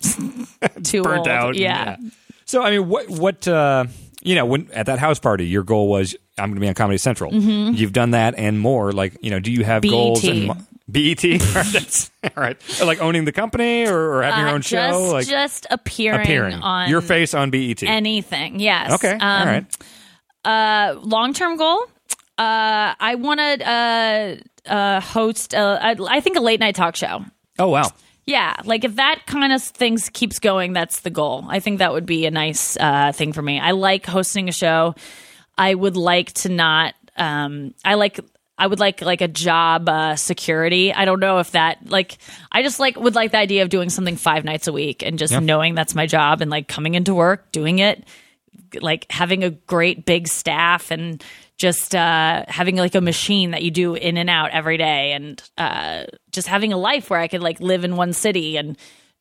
[0.84, 1.28] too Burnt old.
[1.28, 1.56] out.
[1.56, 1.98] Yeah.
[2.46, 3.86] So I mean, what what uh,
[4.22, 6.74] you know when at that house party, your goal was I'm going to be on
[6.76, 7.32] Comedy Central.
[7.32, 7.76] Mm-hmm.
[7.76, 8.92] You've done that and more.
[8.92, 10.32] Like you know, do you have goals BET.
[10.36, 10.58] and mo-
[10.88, 11.22] BET?
[11.74, 12.58] That's all right.
[12.84, 14.70] Like owning the company or, or having your Uh, own just,
[15.00, 17.82] show, like just appearing, appearing on your face on BET.
[17.84, 18.60] anything.
[18.60, 18.92] Yes.
[18.94, 19.66] okay, Um, all right.
[20.46, 21.84] uh, long term goal.
[22.38, 24.36] Uh, I want to uh,
[24.68, 25.54] uh, host.
[25.54, 27.24] A, I I think a late night talk show.
[27.60, 27.90] Oh wow.
[28.26, 31.46] Yeah, like if that kind of things keeps going, that's the goal.
[31.48, 33.60] I think that would be a nice uh, thing for me.
[33.60, 34.96] I like hosting a show.
[35.58, 36.96] I would like to not.
[37.16, 38.20] Um, I like.
[38.58, 40.94] I would like like a job uh, security.
[40.94, 42.18] I don't know if that like.
[42.52, 45.20] I just like would like the idea of doing something five nights a week and
[45.20, 48.06] just knowing that's my job and like coming into work doing it
[48.82, 51.24] like having a great big staff and
[51.58, 55.42] just uh, having like a machine that you do in and out every day and
[55.58, 58.78] uh, just having a life where I could like live in one city and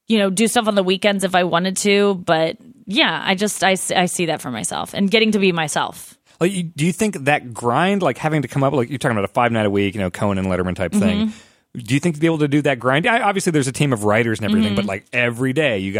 [0.09, 2.57] you know do stuff on the weekends if I wanted to but
[2.87, 6.53] yeah I just I, I see that for myself and getting to be myself Like,
[6.77, 9.33] do you think that grind, like having to come up, like you're talking about a
[9.33, 11.29] five night a week, you know, Conan and Letterman type thing?
[11.29, 11.39] Mm-hmm.
[11.79, 13.05] Do you think to be able to do that grind?
[13.07, 14.77] I, obviously, there's a team of writers and everything, Mm-hmm.
[14.77, 15.93] but like every day, you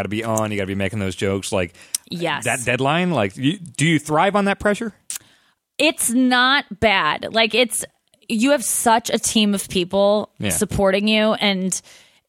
[5.79, 7.29] it's not bad.
[7.33, 7.85] Like it's
[8.29, 10.51] you have such a team of people Yeah.
[10.51, 11.81] supporting you and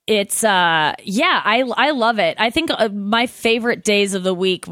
[0.07, 2.35] it's uh yeah, I I love it.
[2.39, 4.65] I think uh, my favorite days of the week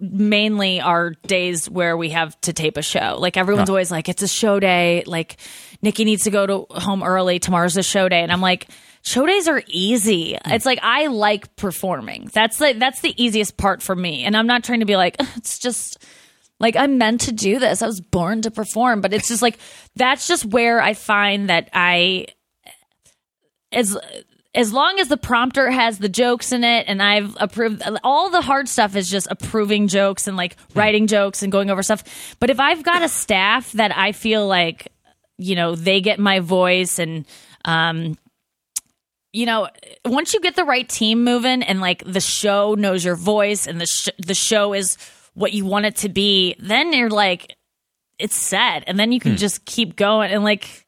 [0.00, 3.16] mainly are days where we have to tape a show.
[3.18, 5.36] Like everyone's always like it's a show day, like
[5.82, 8.68] Nikki needs to go to home early, tomorrow's a show day and I'm like
[9.06, 10.38] Show days are easy.
[10.46, 12.30] It's like I like performing.
[12.32, 14.24] That's like that's the easiest part for me.
[14.24, 16.02] And I'm not trying to be like it's just
[16.64, 17.82] like I'm meant to do this.
[17.82, 19.58] I was born to perform, but it's just like
[19.96, 22.28] that's just where I find that I
[23.70, 23.94] as
[24.54, 28.40] as long as the prompter has the jokes in it and I've approved all the
[28.40, 32.34] hard stuff is just approving jokes and like writing jokes and going over stuff.
[32.40, 34.90] But if I've got a staff that I feel like
[35.36, 37.26] you know they get my voice and
[37.66, 38.16] um
[39.34, 39.68] you know,
[40.06, 43.78] once you get the right team moving and like the show knows your voice and
[43.78, 44.96] the sh- the show is
[45.34, 47.56] what you want it to be, then you're like
[48.18, 50.86] it's set and then you can just keep going and like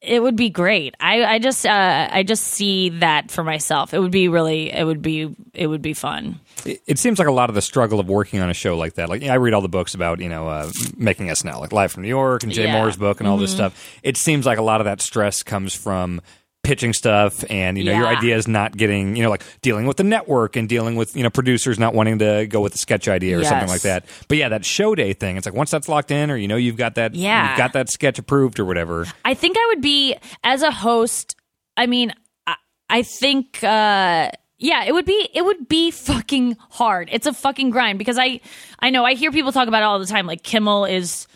[0.00, 0.94] it would be great.
[1.00, 3.92] I I just uh I just see that for myself.
[3.92, 6.38] It would be really it would be it would be fun.
[6.64, 8.94] It, it seems like a lot of the struggle of working on a show like
[8.94, 9.08] that.
[9.08, 12.04] Like I read all the books about you know uh, making SNL, like Live from
[12.04, 12.80] New York and Jay Yeah.
[12.80, 13.98] Mohr's book and all this stuff.
[14.04, 16.20] It seems like a lot of that stress comes from
[16.68, 18.18] pitching stuff and you know your Yeah.
[18.18, 21.30] ideas not getting you know like dealing with the network and dealing with you know
[21.30, 24.50] producers not wanting to go with the sketch idea or something like that but yeah
[24.50, 26.94] that show day thing it's like once that's locked in or you know you've got
[26.96, 27.48] that Yeah.
[27.48, 30.14] you've got that sketch approved or whatever I think I would be
[30.44, 31.34] as a host.
[31.76, 32.12] I mean,
[32.46, 32.56] I,
[32.90, 37.08] I think, uh, yeah, it would be it would be fucking hard.
[37.12, 38.40] It's a fucking grind because I
[38.80, 40.26] I know I hear people talk about it all the time.
[40.26, 41.26] Like Kimmel is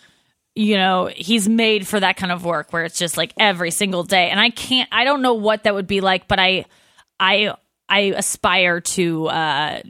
[0.54, 4.02] you know, he's made for that kind of work where it's just like every single
[4.04, 4.28] day.
[4.30, 6.66] And I can't, I don't know what that would be like, but I,
[7.18, 7.54] I,
[7.88, 9.80] I aspire to uh,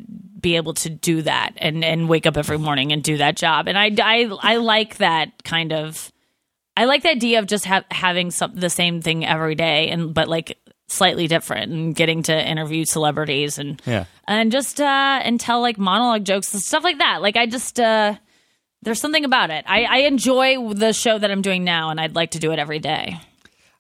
[0.41, 3.69] be able to do that and and wake up every morning and do that job.
[3.69, 6.11] And I, I, I like that kind of.
[6.77, 10.13] I like the idea of just ha- having some the same thing every day, and
[10.15, 10.59] but like
[10.89, 14.07] slightly different, and getting to interview celebrities and Yeah.
[14.27, 17.21] and just uh, and tell like monologue jokes and stuff like that.
[17.23, 18.15] Like I just uh,
[18.83, 19.65] there's something about it.
[19.69, 22.59] I, I enjoy the show that I'm doing now, and I'd like to do it
[22.59, 23.19] every day.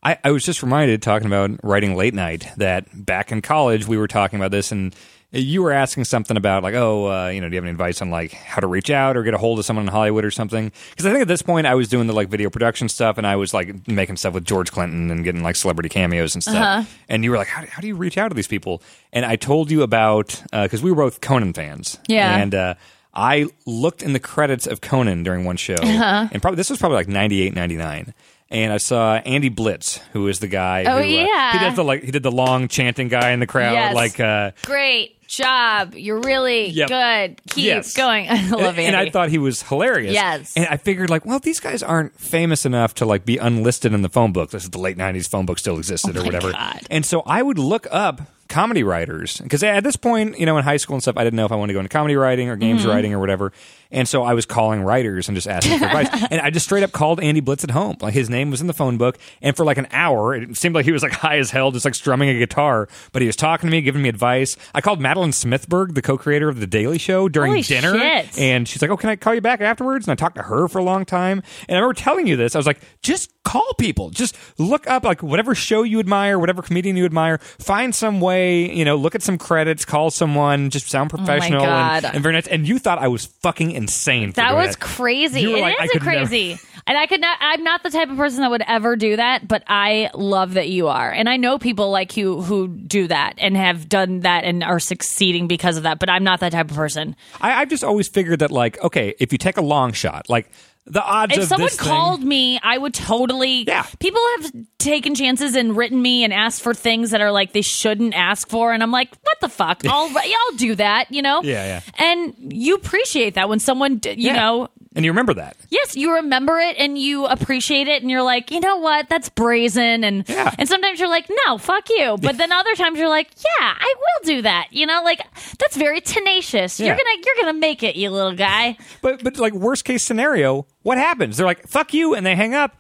[0.02, 3.96] I, I was just reminded talking about writing late night that back in college we
[3.96, 4.94] were talking about this and
[5.30, 8.02] you were asking something about like oh uh, you know do you have any advice
[8.02, 10.32] on like how to reach out or get a hold of someone in Hollywood or
[10.32, 13.16] something because I think at this point I was doing the like video production stuff
[13.16, 16.42] and I was like making stuff with George Clinton and getting like celebrity cameos and
[16.42, 16.84] stuff Uh-huh.
[17.08, 18.82] and you were like how, how do you reach out to these people
[19.12, 22.36] and I told you about because we were both Conan fans Yeah.
[22.38, 22.74] and uh,
[23.14, 26.28] I looked in the credits of Conan during one show, Uh-huh.
[26.32, 28.14] and probably this was probably like 98, 99.
[28.50, 30.84] And I saw Andy Blitz, who is the guy.
[30.84, 31.52] Oh, who, uh, yeah.
[31.52, 33.94] he does the like he did the long chanting guy in the crowd, Yes.
[33.94, 35.94] like uh, Great job.
[35.94, 36.88] You're really Yep.
[36.88, 37.40] good.
[37.48, 37.94] Keep Yes.
[37.94, 38.26] going.
[38.30, 38.84] I love Andy.
[38.84, 40.12] and I thought he was hilarious.
[40.12, 40.52] Yes.
[40.54, 44.02] And I figured like, well, these guys aren't famous enough to like be unlisted in
[44.02, 44.50] the phone book.
[44.50, 46.52] This is the late '90s phone book still existed or Oh my whatever.
[46.52, 46.80] God.
[46.90, 48.20] And so I would look up
[48.52, 51.36] comedy writers because at this point, you know, in high school and stuff, I didn't
[51.36, 52.60] know if I wanted to go into comedy writing or Mm-hmm.
[52.60, 53.52] games writing or whatever.
[53.90, 56.08] And so I was calling writers and just asking for advice.
[56.30, 57.96] And I just straight up called Andy Blitz at home.
[58.00, 59.18] Like his name was in the phone book.
[59.42, 61.84] And for like an hour, it seemed like he was like high as hell, just
[61.84, 62.88] like strumming a guitar.
[63.12, 64.56] But he was talking to me, giving me advice.
[64.74, 67.98] I called Madeleine Smithberg, the co-creator of The Daily Show, during Holy dinner.
[67.98, 68.38] shit.
[68.38, 70.68] And she's like, "Oh, can I call you back afterwards?" And I talked to her
[70.68, 71.42] for a long time.
[71.68, 72.54] And I remember telling you this.
[72.54, 74.10] I was like, "Just call people.
[74.10, 77.38] Just look up like whatever show you admire, whatever comedian you admire.
[77.38, 81.62] Find some way, you know, look at some credits, call someone, just sound oh professional
[81.62, 82.04] Oh God.
[82.04, 84.30] and, and very nice." And you thought I was fucking insane.
[84.30, 84.80] For that was it.
[84.80, 85.52] crazy.
[85.52, 86.58] It like, is could never- crazy.
[86.84, 87.38] And I could not.
[87.40, 90.68] I'm not the type of person that would ever do that, but I love that
[90.68, 94.42] you are, and I know people like you who do that and have done that
[94.42, 96.00] and are succeeding because of that.
[96.00, 97.14] But I'm not that type of person.
[97.40, 100.50] I, I've just always figured that, like, okay, if you take a long shot, like
[100.86, 103.64] the odds If of someone this thing- called me, I would totally.
[103.66, 103.86] Yeah.
[104.00, 107.62] People have taken chances and written me and asked for things that are like they
[107.62, 109.82] shouldn't ask for, and I'm like, what the fuck?
[109.86, 111.40] I'll I'll do that, you know.
[111.42, 111.64] Yeah,
[111.98, 112.04] yeah.
[112.04, 114.34] And you appreciate that when someone, you Yeah.
[114.36, 115.56] know, and you remember that.
[115.70, 119.28] yes, you remember it and you appreciate it, and you're like, you know what, that's
[119.28, 120.54] brazen, and Yeah.
[120.58, 123.94] and sometimes you're like, no, fuck you, but then other times you're like, yeah, I
[123.98, 125.20] will do that, you know, like
[125.58, 126.78] that's very tenacious.
[126.80, 126.86] Yeah.
[126.88, 128.76] You're gonna you're gonna make it, you little guy.
[129.00, 131.36] But but like worst case scenario, what happens?
[131.36, 132.76] They're like, "Fuck you," and they hang up.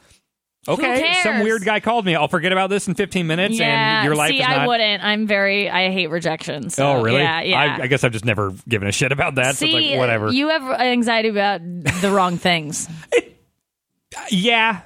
[0.68, 2.14] Okay, some weird guy called me.
[2.14, 5.02] I'll forget about this in 15 minutes, Yeah, and your life see, is I wouldn't.
[5.02, 5.68] I'm very.
[5.68, 6.70] I hate rejection.
[6.70, 7.20] So, oh, really?
[7.20, 7.58] Yeah, yeah.
[7.58, 9.56] I, I guess I've just never given a shit about that.
[9.56, 10.30] so see, it's like whatever.
[10.30, 11.60] you have anxiety about
[12.00, 12.88] the wrong things.
[14.30, 14.82] yeah,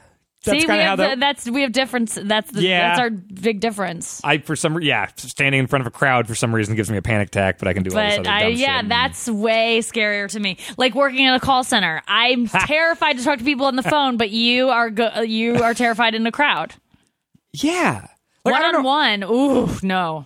[0.47, 1.11] that's see, we have that.
[1.17, 2.19] the, that's we have difference.
[2.21, 2.89] That's the, Yeah.
[2.89, 4.21] that's our big difference.
[4.25, 6.97] I for some yeah, standing in front of a crowd for some reason gives me
[6.97, 8.89] a panic attack, but I can do But other I, yeah, shit.
[8.89, 10.57] that's way scarier to me.
[10.79, 14.17] Like working in a call center, I'm terrified to talk to people on the phone,
[14.17, 16.75] but you are go- you are terrified in a crowd.
[17.53, 18.07] yeah.
[18.45, 20.25] Like, one on one, ooh, no.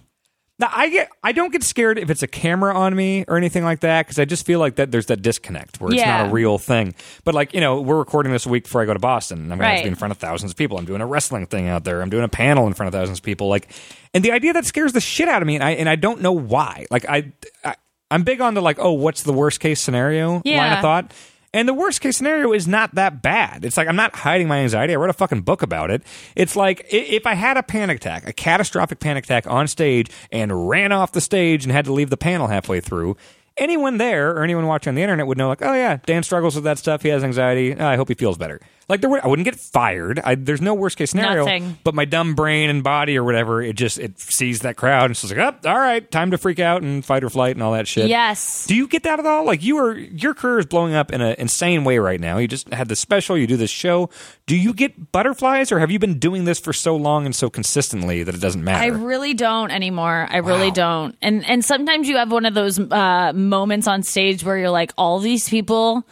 [0.61, 3.65] Now, I get I don't get scared if it's a camera on me or anything
[3.65, 6.19] like that because I just feel like that there's that disconnect where it's Yeah.
[6.19, 6.95] not a real thing.
[7.25, 9.39] But like you know, we're recording this week before I go to Boston.
[9.41, 10.77] and I'm gonna to be in front of thousands of people.
[10.79, 12.03] I'm doing a wrestling thing out there.
[12.03, 13.49] I'm doing a panel in front of thousands of people.
[13.49, 13.69] Like,
[14.13, 16.21] and the idea that scares the shit out of me, and I and I don't
[16.21, 16.87] know why.
[16.91, 17.33] Like I,
[17.65, 17.75] I
[18.11, 21.13] I'm big on the like, oh, what's the worst case scenario line of thought.
[21.53, 23.65] And the worst case scenario is not that bad.
[23.65, 24.93] It's like I'm not hiding my anxiety.
[24.93, 26.03] I wrote a fucking book about it.
[26.37, 30.69] It's like if I had a panic attack, a catastrophic panic attack on stage and
[30.69, 33.17] ran off the stage and had to leave the panel halfway through,
[33.57, 36.55] anyone there or anyone watching on the internet would know like, "Oh yeah, Dan struggles
[36.55, 37.03] with that stuff.
[37.03, 37.75] He has anxiety.
[37.75, 38.61] Oh, I hope he feels better."
[38.91, 40.19] Like there would, I wouldn't get fired.
[40.19, 41.45] I, there's no worst case scenario.
[41.45, 41.79] Nothing.
[41.85, 45.11] But my dumb brain and body or whatever, it just it sees that crowd and
[45.13, 47.63] it's just like, "Oh, all right, time to freak out and fight or flight and
[47.63, 48.67] all that shit." Yes.
[48.67, 49.47] Do you get that at all?
[49.47, 52.37] Like you are, your career is blowing up in an insane way right now.
[52.39, 54.11] You just had this special, you do this show.
[54.47, 57.49] Do you get butterflies, or have you been doing this for so long and so
[57.49, 58.83] consistently that it doesn't matter?
[58.83, 60.27] I really don't anymore.
[60.31, 60.75] I really Wow.
[60.75, 61.17] don't.
[61.23, 64.93] And and sometimes you have one of those uh, moments on stage where you're like,
[64.99, 66.05] all these people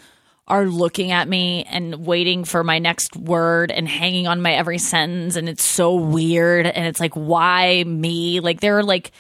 [0.49, 4.79] are looking at me and waiting for my next word and hanging on my every
[4.79, 6.67] sentence, and it's so weird.
[6.67, 8.41] And it's like, why me?
[8.41, 9.13] Like there are like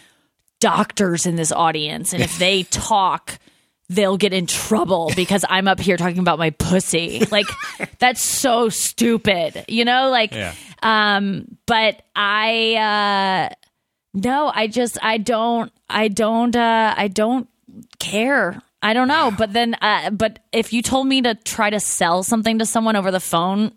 [0.60, 3.38] doctors in this audience, and if they talk.
[3.90, 7.24] They'll get in trouble because I'm up here talking about my pussy.
[7.30, 7.46] Like,
[7.98, 10.10] that's so stupid, you know?
[10.10, 10.52] Like, Yeah.
[10.82, 13.54] um, but I, uh,
[14.12, 17.48] no, I just, I don't, I don't, uh, I don't
[17.98, 18.60] care.
[18.80, 22.22] I don't know, but then, uh, but if you told me to try to sell
[22.22, 23.72] something to someone over the phone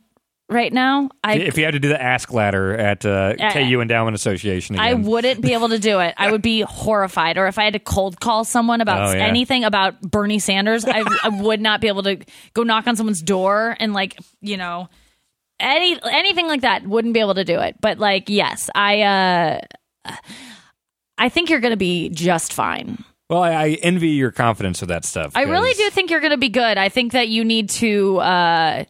[0.47, 4.13] right now, I if you had to do the ask ladder at uh, KU Endowment
[4.13, 6.13] Association, I wouldn't be able to do it.
[6.17, 7.37] I would be horrified.
[7.37, 9.25] Or if I had to cold call someone about Oh, yeah.
[9.25, 12.17] anything about Bernie Sanders, I, I would not be able to
[12.53, 14.87] go knock on someone's door and like you know
[15.59, 16.85] any anything like that.
[16.85, 17.77] Wouldn't be able to do it.
[17.81, 19.61] But like yes, I uh
[21.17, 23.03] I think you're going to be just fine.
[23.31, 25.31] Well, I, I envy your confidence with that stuff.
[25.35, 26.77] I really do think you're going to be good.
[26.77, 28.83] I think that you need to uh,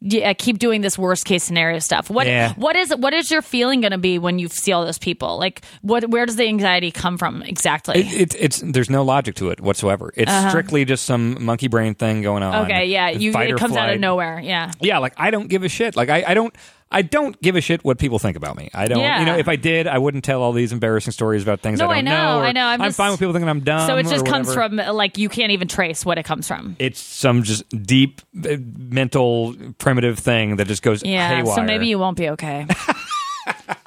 [0.00, 2.08] yeah, keep doing this worst case scenario stuff.
[2.08, 2.54] What Yeah.
[2.54, 5.38] what is what is your feeling going to be when you see all those people?
[5.38, 8.00] Like, what where does the anxiety come from exactly?
[8.00, 10.10] It, it's it's there's no logic to it whatsoever.
[10.16, 12.54] It's strictly just some monkey brain thing going on.
[12.54, 12.64] Uh-huh.
[12.64, 14.40] okay, yeah, you it comes out of nowhere.
[14.40, 15.96] Yeah, Yeah, like I don't give a shit.
[15.96, 16.54] Like I, I don't
[16.90, 18.70] I don't give a shit what people think about me.
[18.72, 19.00] I don't.
[19.00, 19.18] Yeah.
[19.20, 21.86] You know, if I did, I wouldn't tell all these embarrassing stories about things No,
[21.88, 22.64] I I don't know, or I know.
[22.66, 23.86] I'm just- fine with people thinking I'm dumb.
[23.88, 26.76] so it just comes from like you can't even trace what it comes from.
[26.78, 31.56] It's some just deep uh, mental primitive thing that just goes Yeah, haywire.
[31.56, 32.66] so maybe you won't be okay.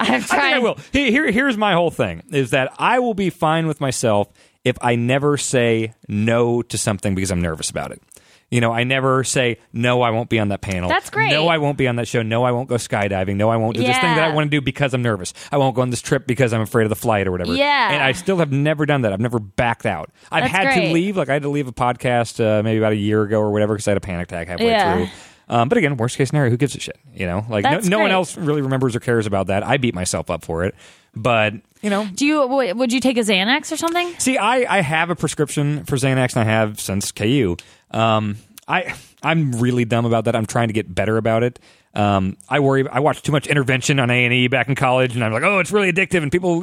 [0.00, 0.32] I think.
[0.32, 0.78] I will.
[0.92, 4.28] Here- here's my whole thing: is that I will be fine with myself
[4.64, 8.02] if I never say no to something because I'm nervous about it.
[8.50, 10.02] You know, I never say no.
[10.02, 10.88] I won't be on that panel.
[10.88, 11.30] That's great.
[11.30, 12.22] No, I won't be on that show.
[12.22, 13.36] No, I won't go skydiving.
[13.36, 15.32] No, I won't do this thing that I want to do because I'm nervous.
[15.52, 17.54] I won't go on this trip because I'm afraid of the flight or whatever.
[17.54, 17.92] Yeah.
[17.92, 19.12] and I still have never done that.
[19.12, 20.10] I've never backed out.
[20.32, 20.88] I've That's had great.
[20.88, 21.16] to leave.
[21.16, 23.74] Like I had to leave a podcast uh, maybe about a year ago or whatever
[23.74, 24.96] because I had a panic attack halfway Yeah.
[24.96, 25.08] through.
[25.48, 26.96] Um, but again, worst case scenario, who gives a shit?
[27.14, 28.14] You know, like no, That's no one great.
[28.14, 29.64] else really remembers or cares about that.
[29.64, 30.76] I beat myself up for it,
[31.14, 34.14] but you know, Do you would you take a Xanax or something?
[34.18, 37.56] See, I, I have a prescription for Xanax, and I have since KU.
[37.90, 38.36] Um,
[38.68, 40.36] I I'm really dumb about that.
[40.36, 41.58] I'm trying to get better about it.
[41.92, 42.88] Um, I worry.
[42.88, 45.42] I watched too much intervention on A and E back in college, and I'm like,
[45.42, 46.60] oh, it's really addictive, and people.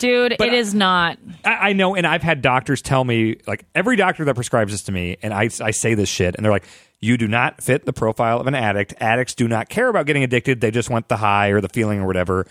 [0.00, 1.18] Dude, But it is not.
[1.44, 4.82] I, I know, and I've had doctors tell me, like every doctor that prescribes this
[4.84, 6.66] to me, and I, I say this shit, and they're like,
[7.00, 8.94] you do not fit the profile of an addict.
[8.98, 10.60] Addicts do not care about getting addicted.
[10.60, 12.46] They just want the high or the feeling or whatever.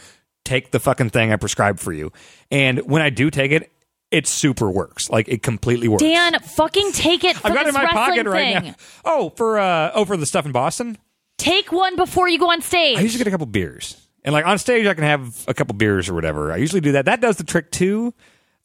[0.45, 2.13] Take the fucking thing I prescribed for you.
[2.51, 3.72] And when I do take it,
[4.13, 5.09] it super works.
[5.09, 6.03] Like it completely works.
[6.03, 8.71] Dan, fucking take it for I've got it in my pocket right thing.
[8.71, 8.75] now.
[9.03, 10.97] Oh, for uh, oh for the stuff in Boston.
[11.37, 12.97] Take one before you go on stage.
[12.97, 15.73] I usually get a couple beers, and like on stage, I can have a couple
[15.73, 16.53] beers or whatever.
[16.53, 17.05] I usually do that.
[17.05, 18.13] That does the trick too.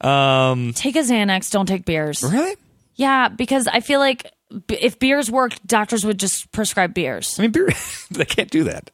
[0.02, 1.50] Um, take a Xanax.
[1.50, 2.22] Don't take beers.
[2.22, 2.56] really?
[2.94, 4.30] Yeah, because I feel like
[4.68, 7.38] if beers worked, doctors would just prescribe beers.
[7.38, 7.70] I mean, beer.
[8.10, 8.90] they can't do that.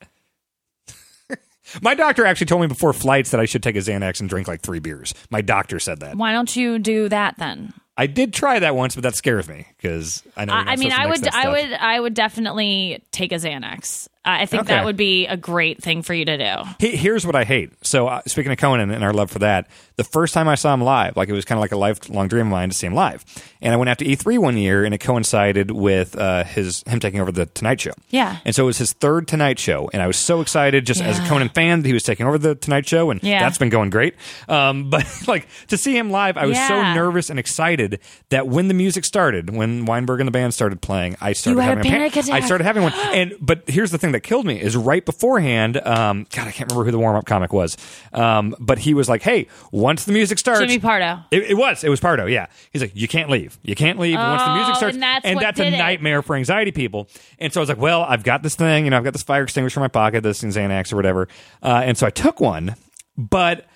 [1.82, 4.48] My doctor actually told me before flights that I should take a Xanax and drink
[4.48, 5.14] like three beers.
[5.30, 6.16] My doctor said that.
[6.16, 7.72] Why don't you do that then?
[7.96, 10.52] I did try that once, but that scares me because I know.
[10.52, 14.08] I, mean, I would, I would, I would definitely take a Xanax.
[14.24, 14.74] I think Okay.
[14.74, 16.70] that would be a great thing for you to do.
[16.78, 17.70] He- Here's what I hate.
[17.82, 19.66] So, uh, speaking of Conan and our love for that,
[19.96, 22.26] the first time I saw him live, like it was kind of like a lifelong
[22.28, 23.24] dream of mine to see him live.
[23.60, 27.00] And I went out to E3 one year, and it coincided with uh, his him
[27.00, 27.92] taking over the Tonight Show.
[28.10, 28.38] Yeah.
[28.44, 31.18] And so it was his third Tonight Show, and I was so excited, just as
[31.18, 33.40] a Conan fan, that he was taking over the Tonight Show, and Yeah.
[33.40, 34.14] that's been going great.
[34.48, 38.00] Um, but like to see him live, I was so nervous and excited
[38.30, 41.66] that when the music started, when Weinberg and the band started playing, I started had
[41.66, 42.42] a having panic pan- attack.
[42.42, 45.76] I started having one, and but here's the thing that killed me is right beforehand.
[45.76, 47.76] Um, God, I can't remember who the warm up comic was,
[48.12, 51.18] um, but he was like, "Hey, once the music starts." Jimmy Pardo.
[51.30, 51.84] It, it was.
[51.84, 52.26] It was Pardo.
[52.26, 52.46] Yeah.
[52.72, 53.58] He's like, you can't leave.
[53.62, 54.94] You can't leave once the music Oh, starts.
[54.94, 55.78] and that's what a did it.
[55.78, 57.08] nightmare for anxiety people.
[57.38, 58.84] And so I was like, well, I've got this thing.
[58.84, 61.28] You know, I've got this fire extinguisher in my pocket, this Xanax or whatever.
[61.62, 62.76] Uh, and so I took one,
[63.16, 63.66] but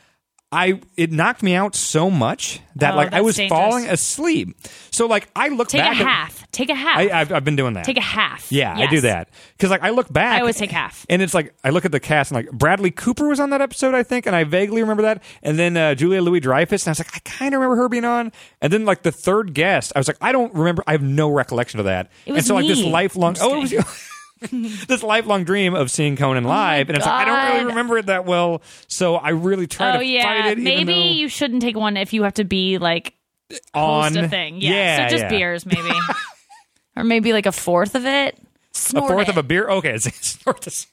[0.50, 3.58] I it knocked me out so much that Oh, like I was dangerous.
[3.58, 4.56] falling asleep.
[4.90, 6.00] So like I look back, Take a back.
[6.00, 6.50] at- half.
[6.50, 6.96] Take a half.
[6.98, 7.84] I, I've, I've been doing that.
[7.84, 8.50] take a half.
[8.50, 10.38] Yeah, I do that because like I look back.
[10.38, 11.04] I always take half.
[11.10, 13.60] and it's like I look at the cast and like Bradley Cooper was on that
[13.60, 15.22] episode, I think, and I vaguely remember that.
[15.42, 17.88] And then uh, Julia Louis Dreyfus, and I was like, I kind of remember her
[17.90, 18.32] being on.
[18.62, 20.82] And then like the third guest, I was like, I don't remember.
[20.86, 22.10] I have no recollection of that.
[22.24, 22.90] It was and so like this me.
[22.90, 23.36] lifelong.
[23.40, 24.08] Oh, it was.
[24.52, 28.06] this lifelong dream of seeing Conan live, and it's like I don't really remember it
[28.06, 30.22] that well, so I really try Oh to yeah.
[30.22, 30.58] fight it.
[30.58, 33.14] Maybe though you shouldn't take one if you have to be like
[33.74, 34.60] on a thing.
[34.60, 34.70] Yeah.
[34.70, 35.28] yeah so just yeah.
[35.30, 35.90] beers maybe,
[36.96, 38.38] or maybe like a fourth of it.
[38.94, 39.30] a fourth it.
[39.30, 39.68] of a beer.
[39.68, 40.86] Okay, it's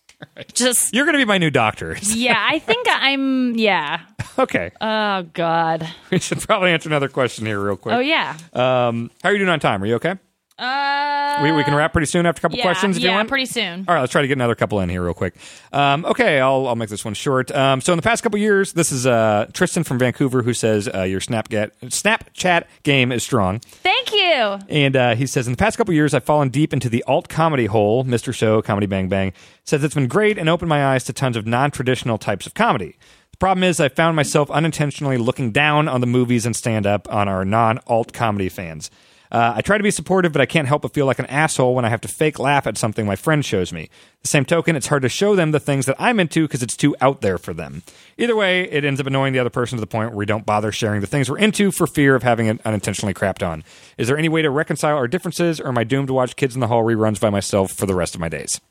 [0.53, 1.97] Just you're gonna be my new doctor.
[2.01, 2.43] yeah.
[2.49, 3.55] I think I'm.
[3.55, 4.01] Yeah.
[4.39, 5.87] okay, Oh God.
[6.09, 7.95] we should probably answer another question here real quick.
[7.95, 8.37] Oh yeah.
[8.53, 9.83] Um, how are you doing on time?
[9.83, 10.15] Are you okay?
[10.57, 11.39] Uh.
[11.43, 13.27] We, we can wrap pretty soon after a couple yeah, questions if yeah, you want.
[13.27, 13.83] pretty soon.
[13.87, 15.35] All right, let's try to get another couple in here real quick.
[15.73, 17.51] Um, okay, I'll, I'll make this one short.
[17.51, 20.87] Um, so in the past couple years, this is uh, Tristan from Vancouver who says
[20.93, 24.59] uh, your Snapchat Snapchat game is strong, Thank you.
[24.69, 27.27] and uh, he says in the past couple years I've fallen deep into the alt
[27.27, 28.05] comedy hole.
[28.05, 28.33] Mr.
[28.33, 29.33] Show, Comedy Bang Bang
[29.65, 32.53] says it's been great and opened my eyes to tons of non traditional types of
[32.53, 32.97] comedy.
[33.31, 37.11] The problem is I found myself unintentionally looking down on the movies and stand up
[37.13, 38.89] on our non alt comedy fans.
[39.31, 41.75] Uh, I try to be supportive, but I can't help but feel like an asshole
[41.75, 43.89] when I have to fake laugh at something my friend shows me.
[44.21, 46.77] The same token, it's hard to show them the things that I'm into because it's
[46.77, 47.83] too out there for them.
[48.17, 50.45] Either way, it ends up annoying the other person to the point where we don't
[50.45, 53.63] bother sharing the things we're into for fear of having it unintentionally crapped on.
[53.97, 56.55] Is there any way to reconcile our differences, or am I doomed to watch Kids
[56.55, 58.61] in the Hall reruns by myself for the rest of my days?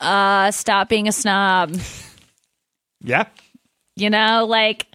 [0.00, 1.76] Uh, stop being a snob.
[3.04, 3.26] Yeah.
[3.96, 4.86] You know, like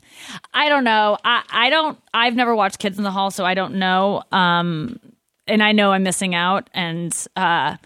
[0.53, 1.17] I don't know.
[1.23, 1.97] I I don't.
[2.13, 4.23] I've never watched Kids in the Hall, so I don't know.
[4.31, 4.99] Um,
[5.47, 6.69] and I know I'm missing out.
[6.73, 7.77] And uh,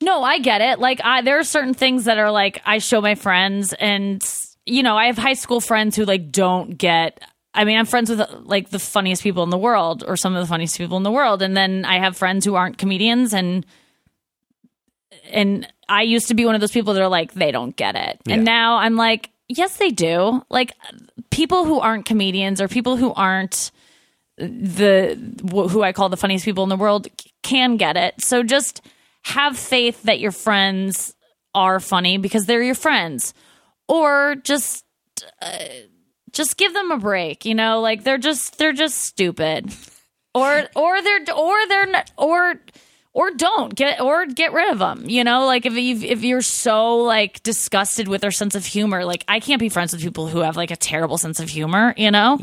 [0.00, 0.78] no, I get it.
[0.78, 4.22] Like I, there are certain things that are like I show my friends, and
[4.66, 7.20] you know, I have high school friends who like don't get.
[7.54, 10.40] I mean, I'm friends with like the funniest people in the world, or some of
[10.42, 13.64] the funniest people in the world, and then I have friends who aren't comedians, and
[15.30, 17.96] and I used to be one of those people that are like they don't get
[17.96, 18.34] it, Yeah.
[18.34, 20.42] and now I'm like, yes, they do.
[20.50, 20.72] Like
[21.30, 23.70] people who aren't comedians or people who aren't
[24.36, 25.18] the
[25.50, 27.08] who I call the funniest people in the world
[27.42, 28.22] can get it.
[28.22, 28.80] So just
[29.24, 31.14] have faith that your friends
[31.54, 33.34] are funny because they're your friends,
[33.88, 34.84] or just
[35.42, 35.64] uh,
[36.32, 37.44] just give them a break.
[37.44, 39.74] You know, like they're just they're just stupid,
[40.34, 42.54] or or they're or they're not, or
[43.12, 45.04] or don't get or get rid of them.
[45.08, 49.04] You know, like if you if you're so like disgusted with their sense of humor,
[49.04, 51.94] like I can't be friends with people who have like a terrible sense of humor.
[51.96, 52.38] You know.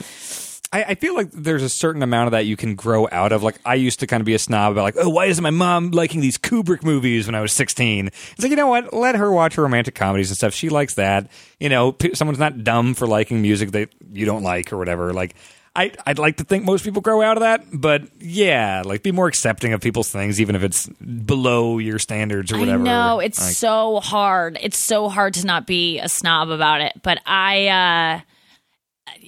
[0.73, 3.43] I, I feel like there's a certain amount of that you can grow out of.
[3.43, 5.51] Like I used to kind of be a snob about like, oh, why isn't my
[5.51, 8.07] mom liking these Kubrick movies when I was 16?
[8.07, 8.93] It's like you know what?
[8.93, 10.53] Let her watch her romantic comedies and stuff.
[10.53, 11.29] She likes that.
[11.59, 15.13] You know, someone's not dumb for liking music that you don't like or whatever.
[15.13, 15.35] Like.
[15.75, 19.11] I, I'd like to think most people grow out of that, but yeah, like be
[19.11, 22.83] more accepting of people's things, even if it's below your standards or whatever.
[22.83, 24.57] I know it's Like, so hard.
[24.61, 26.93] It's so hard to not be a snob about it.
[27.03, 28.21] But I, uh,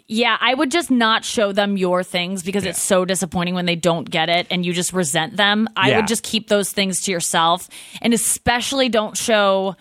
[0.07, 3.75] yeah, I would just not show them your things because it's so disappointing when they
[3.75, 5.67] don't get it and you just resent them.
[5.75, 5.97] I Yeah.
[5.97, 7.67] would just keep those things to yourself,
[8.01, 9.75] and especially don't show.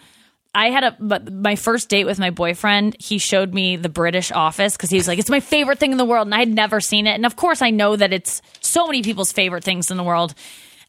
[0.56, 2.96] I had a my first date with my boyfriend.
[2.98, 5.98] He showed me the British Office because he was like, "It's my favorite thing in
[5.98, 7.12] the world," and I had never seen it.
[7.12, 10.34] And of course, I know that it's so many people's favorite things in the world.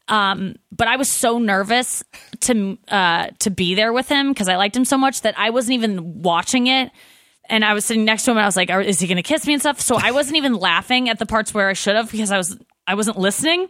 [0.08, 2.02] Um, but I was so nervous
[2.40, 5.50] to uh, to be there with him because I liked him so much that I
[5.50, 6.90] wasn't even watching it.
[7.50, 9.22] And I was sitting next to him, and I was like, "Is he going to
[9.22, 11.94] kiss me and stuff?" So I wasn't even laughing at the parts where I should
[11.94, 12.56] have because I was
[12.86, 13.68] I wasn't listening.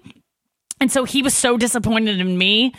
[0.81, 2.73] And so he was so disappointed in me.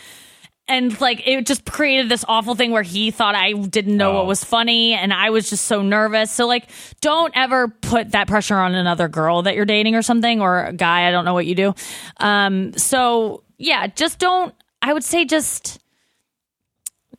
[0.70, 4.16] And like it just created this awful thing where he thought I didn't know Oh.
[4.18, 6.32] what was funny and I was just so nervous.
[6.32, 6.70] So like
[7.02, 10.74] don't ever put that pressure on another girl that you're dating or something or a
[10.74, 11.74] guy, I don't know what you do.
[12.18, 15.80] Um so yeah, just don't I would say just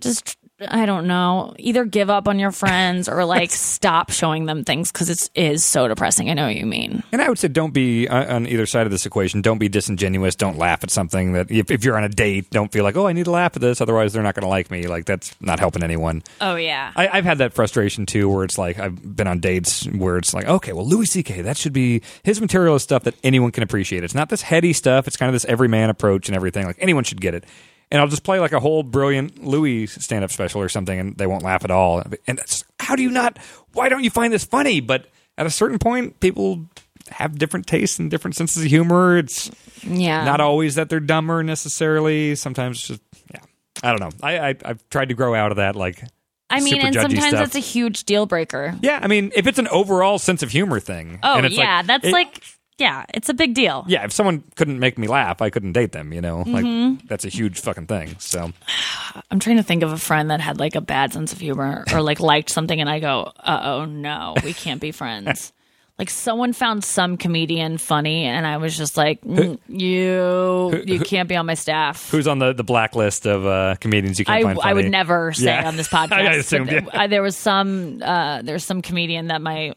[0.00, 0.38] just
[0.68, 4.92] I don't know, either give up on your friends or like stop showing them things
[4.92, 6.30] cuz it is so depressing.
[6.30, 7.02] I know what you mean.
[7.12, 9.42] And I would say don't be on on either side of this equation.
[9.42, 10.34] Don't be disingenuous.
[10.34, 13.06] Don't laugh at something that if, if you're on a date, don't feel like, oh,
[13.06, 14.86] I need to laugh at this, otherwise they're not going to like me.
[14.86, 16.22] Like that's not helping anyone.
[16.40, 16.92] Oh yeah.
[16.96, 20.32] I, I've had that frustration too, where it's like I've been on dates where it's
[20.34, 21.42] like, okay, well, Louis C.K.
[21.42, 24.04] that should be his material is stuff that anyone can appreciate.
[24.04, 25.06] It's not this heady stuff.
[25.06, 26.66] It's kind of this everyman approach and everything.
[26.66, 27.44] Like anyone should get it.
[27.90, 31.16] And I'll just play like a whole brilliant Louis stand up special or something, and
[31.16, 32.02] they won't laugh at all.
[32.26, 33.38] And that's, how do you not?
[33.72, 34.80] Why don't you find this funny?
[34.80, 36.66] But at a certain point, people
[37.10, 39.18] have different tastes and different senses of humor.
[39.18, 39.50] It's
[39.82, 40.24] yeah.
[40.24, 42.34] not always that they're dumber necessarily.
[42.36, 43.40] Sometimes it's just yeah.
[43.82, 44.26] I don't know.
[44.26, 46.04] I, I I've tried to grow out of that like
[46.50, 47.46] I mean, and sometimes stuff.
[47.46, 48.74] it's a huge deal breaker.
[48.82, 51.20] Yeah, I mean, if it's an overall sense of humor thing.
[51.22, 52.42] Oh and it's yeah, like, that's it- like
[52.80, 53.84] yeah, it's a big deal.
[53.86, 54.04] yeah.
[54.04, 56.12] If someone couldn't make me laugh, I couldn't date them.
[56.12, 56.88] You know, Mm-hmm.
[56.94, 58.16] like that's a huge fucking thing.
[58.18, 58.50] So
[59.30, 61.84] I'm trying to think of a friend that had like a bad sense of humor
[61.92, 65.52] or like liked something, and I go, uh oh, no, we can't be friends.
[65.98, 71.28] like someone found some comedian funny, and I was just like, mm, you, you can't
[71.28, 72.10] be on my staff.
[72.10, 74.70] who's on the, the blacklist of uh, comedians you can I, find funny?
[74.70, 75.68] I would never say Yeah.
[75.68, 76.12] on this podcast.
[76.12, 76.86] I assumed, yeah.
[76.92, 79.74] uh, there was some uh, there's some comedian that my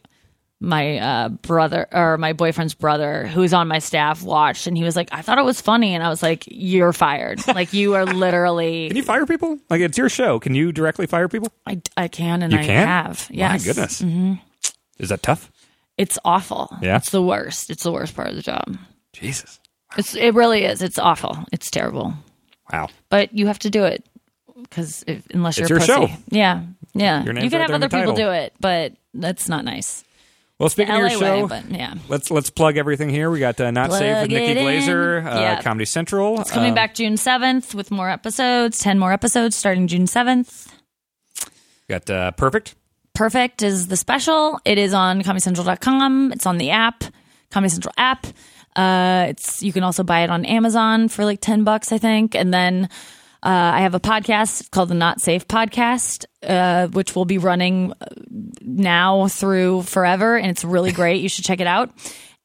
[0.66, 4.96] my uh, brother or my boyfriend's brother who's on my staff watched, and he was
[4.96, 7.46] like, "I thought it was funny," and I was like, "You're fired.
[7.54, 9.60] like you are literally." Can you fire people?
[9.70, 10.40] Like it's your show.
[10.40, 11.52] Can you directly fire people?
[11.68, 12.88] I, I can and You I can.
[12.88, 13.28] have.
[13.30, 13.52] Yes.
[13.62, 14.02] My goodness.
[15.00, 15.52] Is that tough?
[15.98, 16.76] It's awful.
[16.82, 16.98] Yeah?
[16.98, 17.70] It's the worst.
[17.70, 18.78] It's the worst part of the job.
[19.12, 19.60] Jesus.
[19.98, 20.82] It's it really is.
[20.82, 21.38] It's awful.
[21.52, 22.14] It's terrible.
[22.72, 22.88] Wow.
[23.10, 24.04] But you have to do it
[24.64, 25.04] because
[25.34, 26.14] unless It's you're your a pussy.
[26.14, 26.22] show.
[26.30, 26.64] Yeah.
[26.94, 27.24] Yeah.
[27.24, 28.16] Your You can have other people title.
[28.16, 30.04] do it, but that's not nice.
[30.60, 31.96] Well, speaking LA of your show, but yeah.
[32.08, 33.30] let's let's plug everything here.
[33.30, 34.62] We got uh, not Plug safe with Nikki.
[34.62, 35.62] Glazer, uh, Yeah.
[35.62, 36.40] Comedy Central.
[36.42, 40.68] It's coming Um, back June 7th with more episodes, 10 more episodes starting June 7th.
[41.90, 42.76] Got uh, perfect.
[43.14, 44.60] Perfect is the special.
[44.64, 46.32] It is on comedycentral.com.
[46.34, 47.04] It's on the app,
[47.52, 48.26] Comedy Central app.
[48.76, 52.36] Uh, it's you can also buy it on Amazon for like ten bucks, I think.
[52.36, 52.88] And then uh,
[53.50, 57.94] I have a podcast called the Not Safe Podcast, uh, which will be running
[58.62, 61.22] now through forever, and it's really great.
[61.22, 61.92] you should check it out.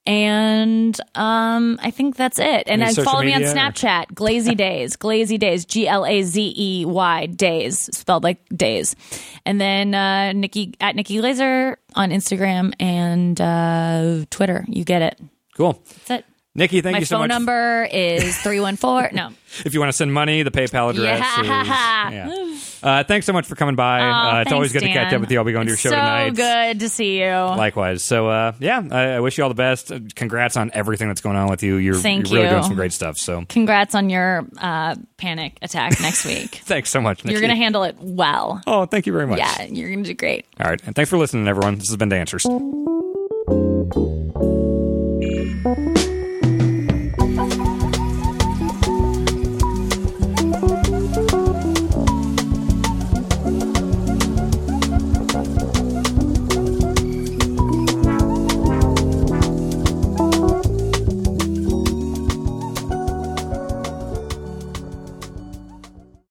[0.07, 2.65] And um, I think that's it.
[2.67, 6.07] And Any then follow me on media or- Snapchat, Glazy Days, Glazy Days, G L
[6.07, 8.97] A Z E Y Days, spelled like days.
[9.45, 14.65] And then uh, Nikki at Nikki Glazer on Instagram and uh, Twitter.
[14.67, 15.21] You get it.
[15.57, 15.83] Cool.
[16.07, 16.25] That's it.
[16.59, 17.29] Nikki, thank My you so much.
[17.29, 19.15] My phone number is 314.
[19.15, 19.31] no.
[19.65, 22.09] If you want to send money, the PayPal address yeah.
[22.09, 22.09] is.
[22.09, 22.59] Yeah.
[22.81, 24.01] Uh, thanks so much for coming by.
[24.01, 24.89] Oh, uh, it's thanks, always good Dan.
[24.91, 25.39] to catch up with you.
[25.39, 26.31] I'll be going to your show so tonight.
[26.31, 27.31] So good to see you.
[27.31, 28.05] Likewise.
[28.05, 29.91] So, uh, yeah, I, I, wish you all the best.
[29.91, 31.77] Uh, congrats on everything that's going on with you.
[31.77, 32.49] You're, you're really you.
[32.49, 33.19] doing some great stuff.
[33.19, 36.51] So, congrats on your uh, panic attack next week.
[36.65, 37.25] thanks so much.
[37.25, 37.33] Nikki.
[37.33, 38.63] You're going to handle it well.
[38.67, 39.39] Oh, thank you very much.
[39.39, 40.47] Yeah, you're going to do great.
[40.61, 40.81] All right.
[40.87, 41.79] And thanks for listening, everyone.
[41.79, 42.47] This has been Dancers.